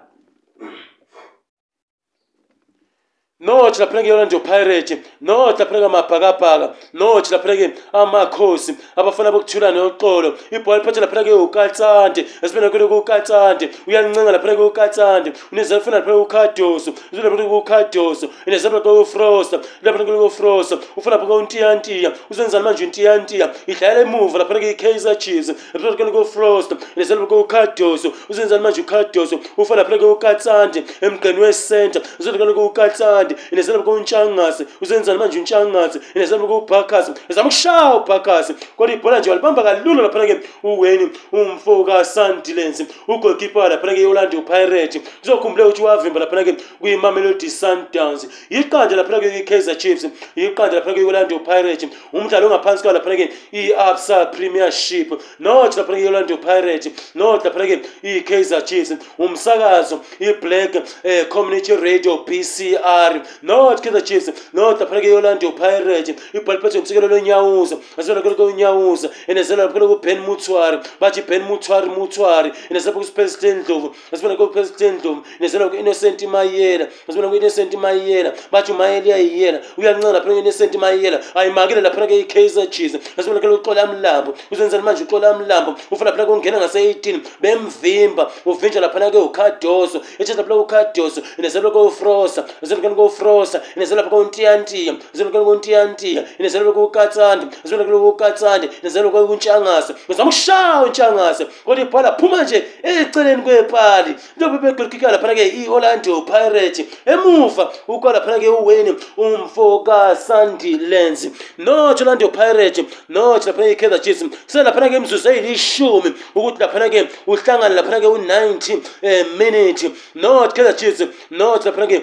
[3.39, 10.99] no chilapereke yorange pirate no chilapereke amabhakabhaka no chilapereke amakhosi abafana bokuthula noxolo ibhola phathe
[11.01, 18.27] lapheleke ukatsande esibena kwele kukatsande uyancenga lapheleke ukatsande unezela funa lapheleke ukhadoso uzela lapheleke ukhadoso
[18.45, 24.71] inezela lapheleke ufrosta lapheleke kwele ufrosta ufuna lapheleke untiyantiya uzenza manje untiyantiya idlala emuva lapheleke
[24.71, 31.39] ikaiser chiefs lapheleke kwele ufrosta inezela lapheleke ukhadoso uzenza manje ukhadoso ufuna lapheleke ukatsande emgqeni
[31.41, 39.19] wesenta uzela lapheleke ukatsande mandi inezanabkontshangase uzenzani manje untshangase inezanabkubhakasi zama ukushaya ubhakasi kodwa ibhola
[39.19, 45.83] nje walibamba kalula laphana ke uweni umfo kasandilence ugolkipa laphana ke iolando pirate uzokhumbuleka ukuthi
[45.83, 50.05] wavimba laphana ke kwimamelodi sundowns iqanda laphana ke kaizer chiefs
[50.35, 55.09] iqanda laphana ke iolando pirate umdlalo ongaphansi kwayo laphana ke i-absa premiership
[55.39, 62.17] not laphana ke iolando pirate not laphana ke i-kaizer chiefs umsakazo i-black um community radio
[62.23, 67.75] p c r ngubani not kaizer chiefs not laphana ke-orlando pirate ibhali phethwe ngumsekelo lonyawuza
[67.97, 73.87] azibona kelo konyawuza enezela laphana kuben mutwari bathi ben mutwari mutwari enezela pha kusipresiden ndlovu
[74.13, 80.73] azibona kupresiden ndlovu enezela ku-innocent mayela azibona ku-innocent mayela bathi umayela uyayiyela uyancana laphana ku-innocent
[80.83, 87.19] mayela ayimakile laphana ke-kaizer chiefs azibona kelo uxolamlambo uzenzela manje uxolamlambo ufana laphana kungena ngase-18
[87.41, 96.23] bemvimba uvinja laphana ke ukadoso etshesa laphana kukadoso enezela kofrosa azibona kelo kufrosa inezalapakuntiyantiya zinokeekuntiyantiya
[96.39, 106.13] inezalapakuukatsandi zinokeekuukatsandi inezalapakuntshangasa uzamushawo ntshangasa kodwa ibhola phuma nje eceleni kwepali ntobebegqikika laphana ke i-orlando
[106.29, 106.81] pirate
[107.13, 111.21] emuva ukwa laphana ke uweni umfo kasandilands
[111.65, 112.81] notho orlando pirate
[113.13, 116.99] notho laphana ke ikaizer chiefs selaphana ke imzuzu eyilishumi ukuthi laphana ke
[117.31, 118.77] uhlangane laphana ke u-90
[119.09, 119.85] eh, minute
[120.23, 121.97] not kaizer chiefs not laphana ke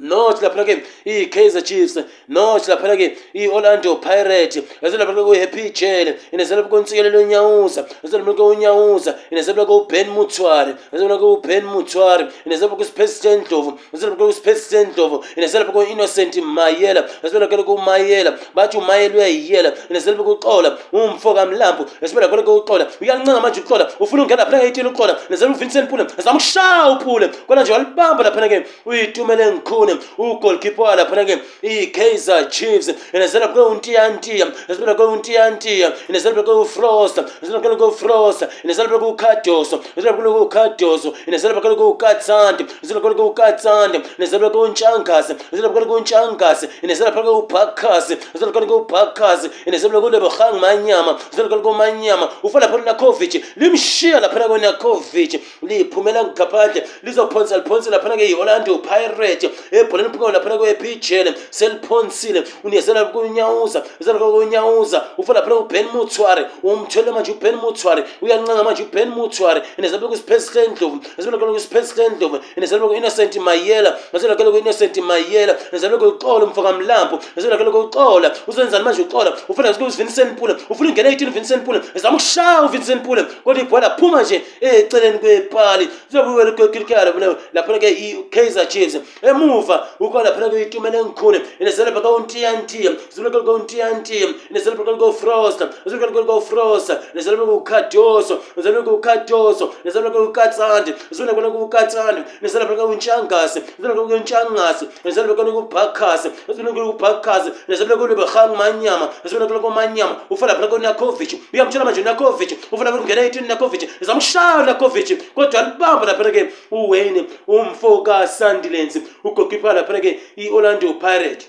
[0.07, 0.75] not laphana ke
[1.13, 1.97] ii-kaizer chiefs
[2.37, 3.07] not laphana ke
[3.41, 10.09] ii-orlando pirate ezolaphana ke uhappy jel inezelapha kontsikelelo unyawuza ezolaphana ke unyawuza inezelapha ke uben
[10.17, 15.81] mutware ezolaphana ke uben mutware inezelapha ke uspace sendlovu ezolapha ke uspace sendlovu inezelapha ke
[15.93, 22.49] innocent mayela ezolaphana ke umayela bathi umayela uyayiyela inezelapha ke uxola umfo kamlambo ezolaphana ke
[22.59, 27.27] uxola uyalincanga manje uxola ufuna ungena laphana ke itile uxola inezelapha uvincent pule ezamshaya upule
[27.47, 34.47] kona nje walibamba laphana ke uyitumele ngikhune kune ugolkipa laphonake ikaizer chiefs inazela kwe untiyantiya
[34.67, 41.13] inazela kwe untiyantiya inazela kwe ufrost inazela kwe ufrost inazela kwe ukadoso inazela kwe ukadoso
[41.27, 48.17] inazela kwe ukatsanti inazela kwe ukatsanti inazela kwe untshangase inazela kwe untshangase inazela kwe ubhakase
[48.33, 54.19] inazela kwe ubhakase inazela kwe lebohang manyama inazela kwe manyama ufa laphona na covid limshiya
[54.19, 59.49] laphona kwe na covid liphumela ngaphandle lizophonsa liphonsa laphona ke iholando pirate
[59.81, 67.31] ebholeni phuka laphana kwebijele seliphonsile unezela kunyawuza ezela kunyawuza ufa laphana uben mutsware umthwele manje
[67.31, 73.35] uben mutsware uyancanga manje uben mutsware enezela kwispace lendlovu ezela kwalo kwispace lendlovu enezela kwinnocent
[73.47, 79.37] mayela ezela kwalo kwinnocent mayela ezela kwalo mfaka mlampo ezela kwalo kuxola uzenzani manje uxola
[79.49, 83.89] ufuna ukuthi uvincent pula ufuna ingene e18 vincent pula ezama ushaya uvincent pula kodwa ibhola
[83.99, 87.13] phuma nje eceleni kwepali uzobuyela kwekirikara
[87.53, 100.91] lapho ke iKaiser Chiefs emu jehovha ukaaphelakuyitumele ngikhune nezelebakauntiyantiya zelebakauntiyantiya nezelebakaukaufrosta zelebakaukaufrosta nezelebakaukadoso nezelebakaukadoso nezelebakaukatsandi
[101.11, 113.85] zelebakaukatsandi nezelebakauntshangasi zelebakauntshangasi nezelebakaukubhakasi zelebakaukubhakasi nezelebakaulibahang manyama zelebakaukumanyama ufalaphelakunakovich uyamtshela manje nakovich ufalaphelakungena itini nakovich
[114.01, 120.09] zamshala nakovich kodwa libamba laphelake uwene umfokasandilensi ugog ukhiphaa lapha-ke
[120.47, 121.45] i-orlando pirate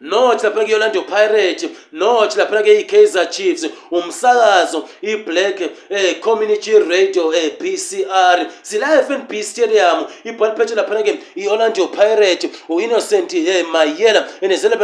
[0.00, 7.76] noti laphana ke-orlando pirate noti laphana ke-ikaizer chiefs umsakazo i-black eh, community radio eh, PCR
[7.90, 14.76] c r silife n b stadium ibalipetshe laphana ke i-orlando pirate u-innocent eh, mayela enezelo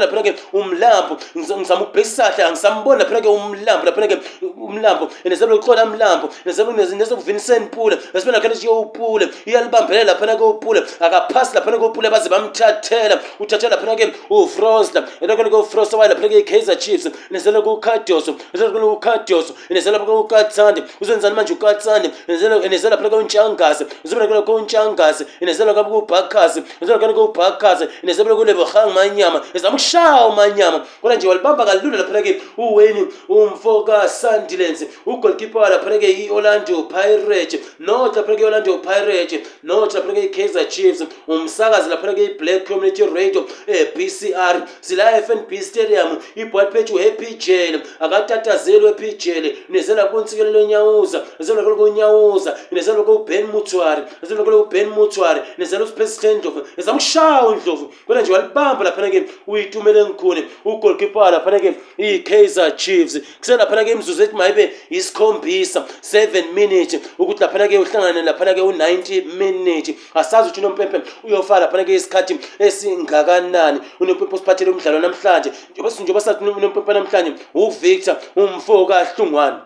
[0.00, 6.28] laphana ke umlambo ngizama ukubhesisahla ngisamboni laphana ke umlambo laphana ke umlambo enezelo lokuhlola mlambo
[6.44, 12.28] nezokuvincent pule esibena laphana ke upule iyalibambelela laphana ke upule akaphasi laphana ke upule baze
[12.28, 18.70] bamthathela uthathela laphana ke ufrosta nezela kufrosta waya laphana ke ikaizer chiefs nezela kukadioso nezela
[18.70, 25.74] kukadioso nezela laphana kukatsande uzenzani manje ukatsande nezela nezela laphana kuntshangase uzobona ke kuntshangase nezela
[25.74, 31.96] kwabo kubhakhase nezela kwabo kubhakhase nezela kulebo hang manyama ezamshawo manyama kodwa nje walibamba kalulu
[31.96, 38.78] laphana ke uweni umfoka sandilens ugoalkeeper wala laphana ke iorlando pirates north laphana ke iorlando
[38.78, 45.10] pirates north laphana ke ikaizer chiefs umsakazi laphana ke iblack community radio bcr eh, zila
[45.22, 53.18] fnb stadium ibhola phethu epijele akatatazelwe epijele nezela kuntsikelelo nyawuza zela kule kunyawuza nezela kule
[53.26, 58.84] ben mutswari zela kule ben mutswari nezela u president ndlovu ezamshawo ndlovu kodwa nje walibamba
[58.84, 64.72] laphana ke uyitumele ngkhune ugolkeeper laphana ke iKaizer Chiefs kuse laphana ke imizuzu ethi mayibe
[64.90, 71.60] isikhombisa 7 minutes ukuthi laphana ke uhlangana laphana ke u90 minutes asazi ukuthi unompempe uyofa
[71.60, 77.30] laphana ke isikhathi esingakanani nani unepepho siphathele umdlalo namhlanje njengoba sathi unepepho namhlanje
[77.64, 79.60] uvictor umfo kahlungwane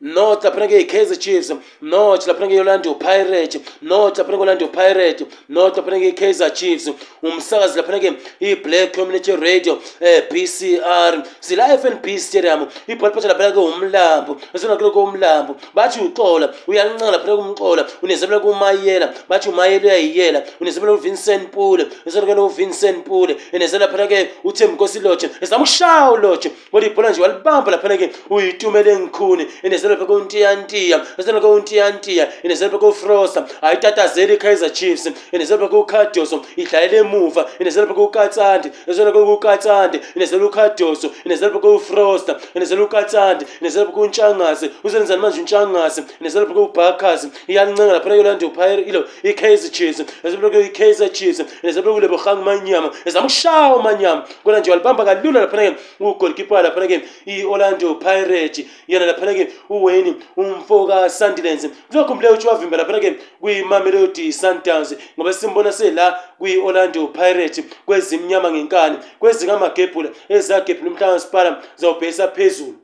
[0.00, 6.50] north laphana ngeyi-kaizer chiefs north laphana ngeyi-orlando pirate north laphana ngeyi-orlando pirate north laphana ngeyi-kaizer
[6.54, 6.90] chiefs
[7.22, 12.66] umsakazi laphana ke i-black community radio um b c r sila f n b stadium
[12.88, 19.48] ibhalipatha laphana ke umlambo esonakeleko umlambo bathi uxola uyancanga laphana ke umxola unezabela kumayela bathi
[19.50, 25.62] umayela uyayiyela unezabela uvincent pule esonakele uvincent pule enezela laphana ke uthembi nkosi lotshe ezama
[25.64, 33.48] ushaya ulotshe kodwa ibhola nje walibamba laphana ke uyitumele ngikhuni enezela zinopekuntiyantiya zinopekuntiyantiya ine zinopekufrosa
[33.62, 42.64] aitatazeri kaizer chiefs ine zinopekukadioso idlalele muva ine zinopekukatsandi zinopekukatsandi ine zinopekukadioso ine zinopekufrosa ine
[42.64, 50.02] zinopekukatsandi ine zinopekuntshangase uzenzani manje untshangase ine zinopekubhakazi iyancenga laphana yolando pyre ilo ikaizer chiefs
[50.24, 56.86] zinopekukaizer chiefs ine zinopekulebohang manyama ezamshawo manyama kona nje walibamba kalula laphana ke ugolikipa laphana
[56.86, 63.10] ke iorlando pirate yena laphana ke u uweni umfoka sandilenze ngizokhumbuleka ukuthi wavimba lapha-ke
[63.42, 66.06] kwimamelodi sundowns ngoba simbona sela
[66.38, 71.50] kwi-orlando pirate kwezimnyama ngenkani kwezingamagebhula ezagebhula umhlangaspala
[71.80, 72.76] zawubhesa phezulu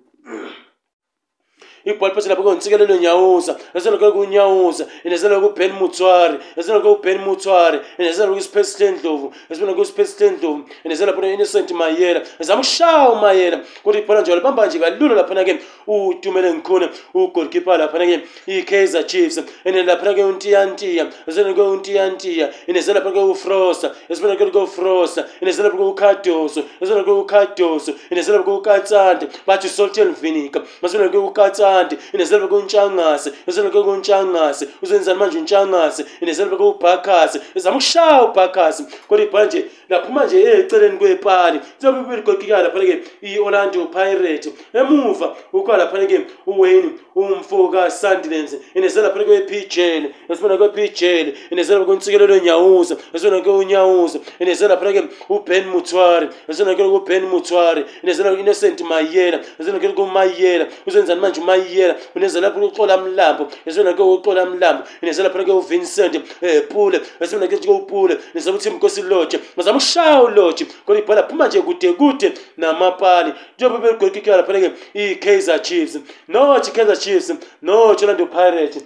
[1.93, 7.19] ibhola phezulu lapho kuyontsikelelo nyawuza lesona kuyo kunyawuza inezana ku Ben Mutswari lesona kuyo Ben
[7.23, 13.61] Mutswari inezana ku Space Stendlovu lesona kuyo Space Stendlovu inezana lapho Innocent Mayela zamshawo Mayela
[13.85, 18.05] kuthi ibhola nje walibamba nje kalulo lapho na ke utumele ngikhona u goalkeeper lapho na
[18.07, 23.35] ke i Kaizer Chiefs ene lapho na ke untiyantiya lesona kuyo untiyantiya inezana lapho kuyo
[23.35, 28.61] Frosta lesona kuyo go Frosta inezana lapho kuyo Cardoso lesona kuyo Cardoso inezana lapho kuyo
[28.63, 35.37] Katsande bathi Salt and Vinegar masona kuyo Katsande ubandi inezelebeke untshangase izelebeke untshangase uzenzana manje
[35.43, 39.61] untshangase inezelebeke ubhakhase izama ukushaya ubhakhase kodwa ibhanje
[39.91, 42.97] laphuma nje eceleni kwepali zobe bigokikala laphana-ke
[43.31, 44.49] i-orlando pirate
[44.81, 46.19] emuva ukuba laphana-ke
[46.51, 53.41] uwayne umfoka sandilenze inezela phela kwe PJL esibona kwe PJL inezela kwe ntsikelelo nyawuza esibona
[53.43, 58.41] kwe unyawuza inezela phela kwe u Ben Mutwari esibona kwe u Ben Mutwari inezela kwe
[58.45, 63.93] Innocent Mayela esibona kwe u Mayela uzenzani manje u Mayela unezela phela uxola mlambo esibona
[63.97, 68.57] kwe uxola mlambo inezela phela kwe u Vincent eh Pule esibona kwe u Pule nezela
[68.57, 73.93] uthi Nkosi Lodge bazama ushaya u Lodge kodwa ibhola phuma nje kude kude namapali njengoba
[73.93, 75.99] begqekekela phela ke i Kaizer Chiefs
[76.29, 77.31] nothi Kaizer chiefs
[77.63, 78.79] nochorlando pirates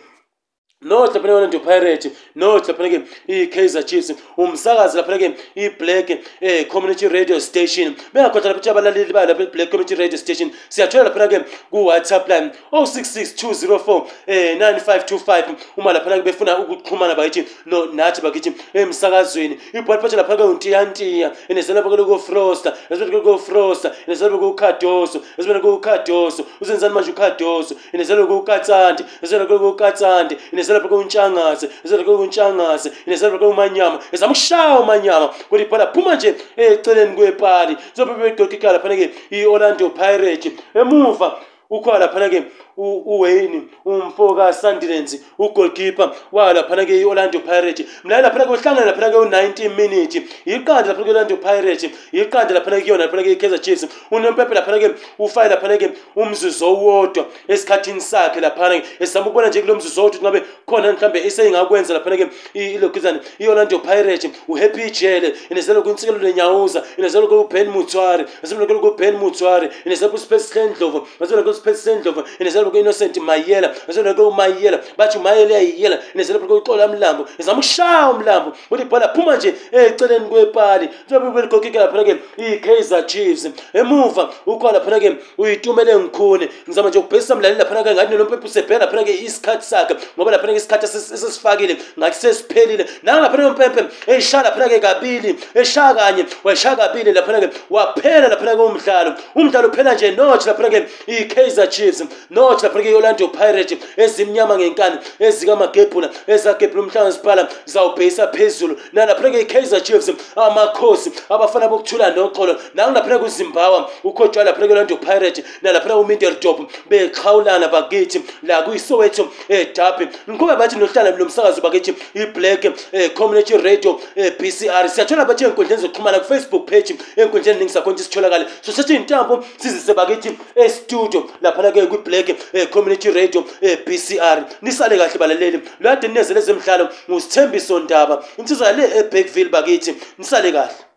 [0.81, 2.07] nohlaphana ke pirate
[2.41, 3.03] no hlaphana ke
[3.37, 5.31] i-kaizer chiefs umsakazi laphana ke
[5.64, 6.11] i-black
[6.41, 11.05] eh, community radio station bengakhohlwa lapha ukuthi abalaleli bayo lapha black community radio station siyathola
[11.05, 18.53] laphana ke ku-whatsapp line 0662049525 eh, uma laphana ke befuna ukuxhumana bakithi no nathi bakithi
[18.72, 25.18] emsakazweni eh, ibhalipatha laphana ke untiyantiya enezalapha ke lokofrosta ezibena ke lokofrosta enezalapha ke ukhadoso
[25.39, 30.35] ezibena ke ukhadoso uzenzani manje ukhadoso enezalapha ke ukatsanti ezibena ke ukatsanti
[30.71, 37.12] ezalapa kwewuntshangase ezalapa kwewuntshangase ezalapa kwewumanyama ezama ukushaya umanyama kuthi phala phuma nje eh, eceleni
[37.18, 40.49] kwepali zobe bedokekala phana-ke i-orlando pirate
[40.81, 41.29] emuva
[41.75, 42.39] ukhona laphana-ke
[42.77, 50.89] uwayne umfo kasandilensi ugolkipe walaphana ke-orlando pirate mnaye laphana kuhlangana laphana ke u-90 minute iqanda
[50.95, 55.87] laphana ke-orlando pirate iqanda laphana keyona laphana ke-kaizer chiefs unompepe laphana ke ufake laphana ke
[56.16, 61.21] umzuzo owodwa esikhathini sakhe laphana ke esizama ukubona nje kulo mzuzo owodwa ngabe khona mhlawumbe
[61.27, 68.81] iseyingakwenza laphana ke ilokizane i-orlando pirate uhappy jele inezelo kwinsikelo lenyawuza inezelo kwuben mutware azibelokelo
[68.81, 75.18] kuben mutware inezelo kuspace sendlovu azibelokelo kuspace sendlovu inezelo nezaleko innocent mayela nezaleko mayela bathi
[75.24, 80.88] mayela yayiyela nezaleko uxola umlambo izama ukushaya umlambo uthi bhola phuma nje eh, eceleni kwepali
[81.06, 87.34] njengoba ligokike laphana ke i-kaizer chiefs emuva ukhona laphana ke uyitumele ngikhune ngizama nje ukubhesisa
[87.34, 91.74] mlaleli laphana ke ngathi nolompepu sebheka laphana ke isikhathi sakhe ngoba laphana ke isikhathi esesifakile
[91.98, 93.80] ngathi sesiphelile nanga laphana ke umpempe
[94.16, 95.30] eshaya laphana ke kabili
[95.62, 100.68] eshaya kanye washaya kabili laphana ke waphela laphana ke umdlalo umdlalo uphela nje notch laphana
[100.74, 102.00] ke i-kaizer chiefs
[102.30, 109.30] no xotsha lapha ke Orlando Pirates ezimnyama ngenkani ezikamagebhula ezagebhula umhlanga siphala zawubhayisa phezulu nalapha
[109.30, 115.42] ke Kaizer Chiefs amakhosi abafana bokuthula noxolo nangilapha ke uZimbabwe ukhotshwa lapha ke Orlando Pirates
[115.62, 122.64] nalapha ke uMiddeldorp bexhawulana bakithi la kuyisowetho eDurban ngikhumbe bathi nohlala lo msakazo bakithi iBlack
[122.92, 128.46] eh, Community Radio eh, BCR siyathola bathi enkundleni zokuxhumana kuFacebook page enkundleni ningisakhona ukuthi sitholakale
[128.62, 135.18] sosethi intambo sizise bakithi estudio laphana ke kwiBlack Eh, community radio eh, BCR nisale kahle
[135.20, 140.91] balaleli lade nineze lezemidlalo ngusithembiso ndaba insizwa le eBackville bakithi nisale kahle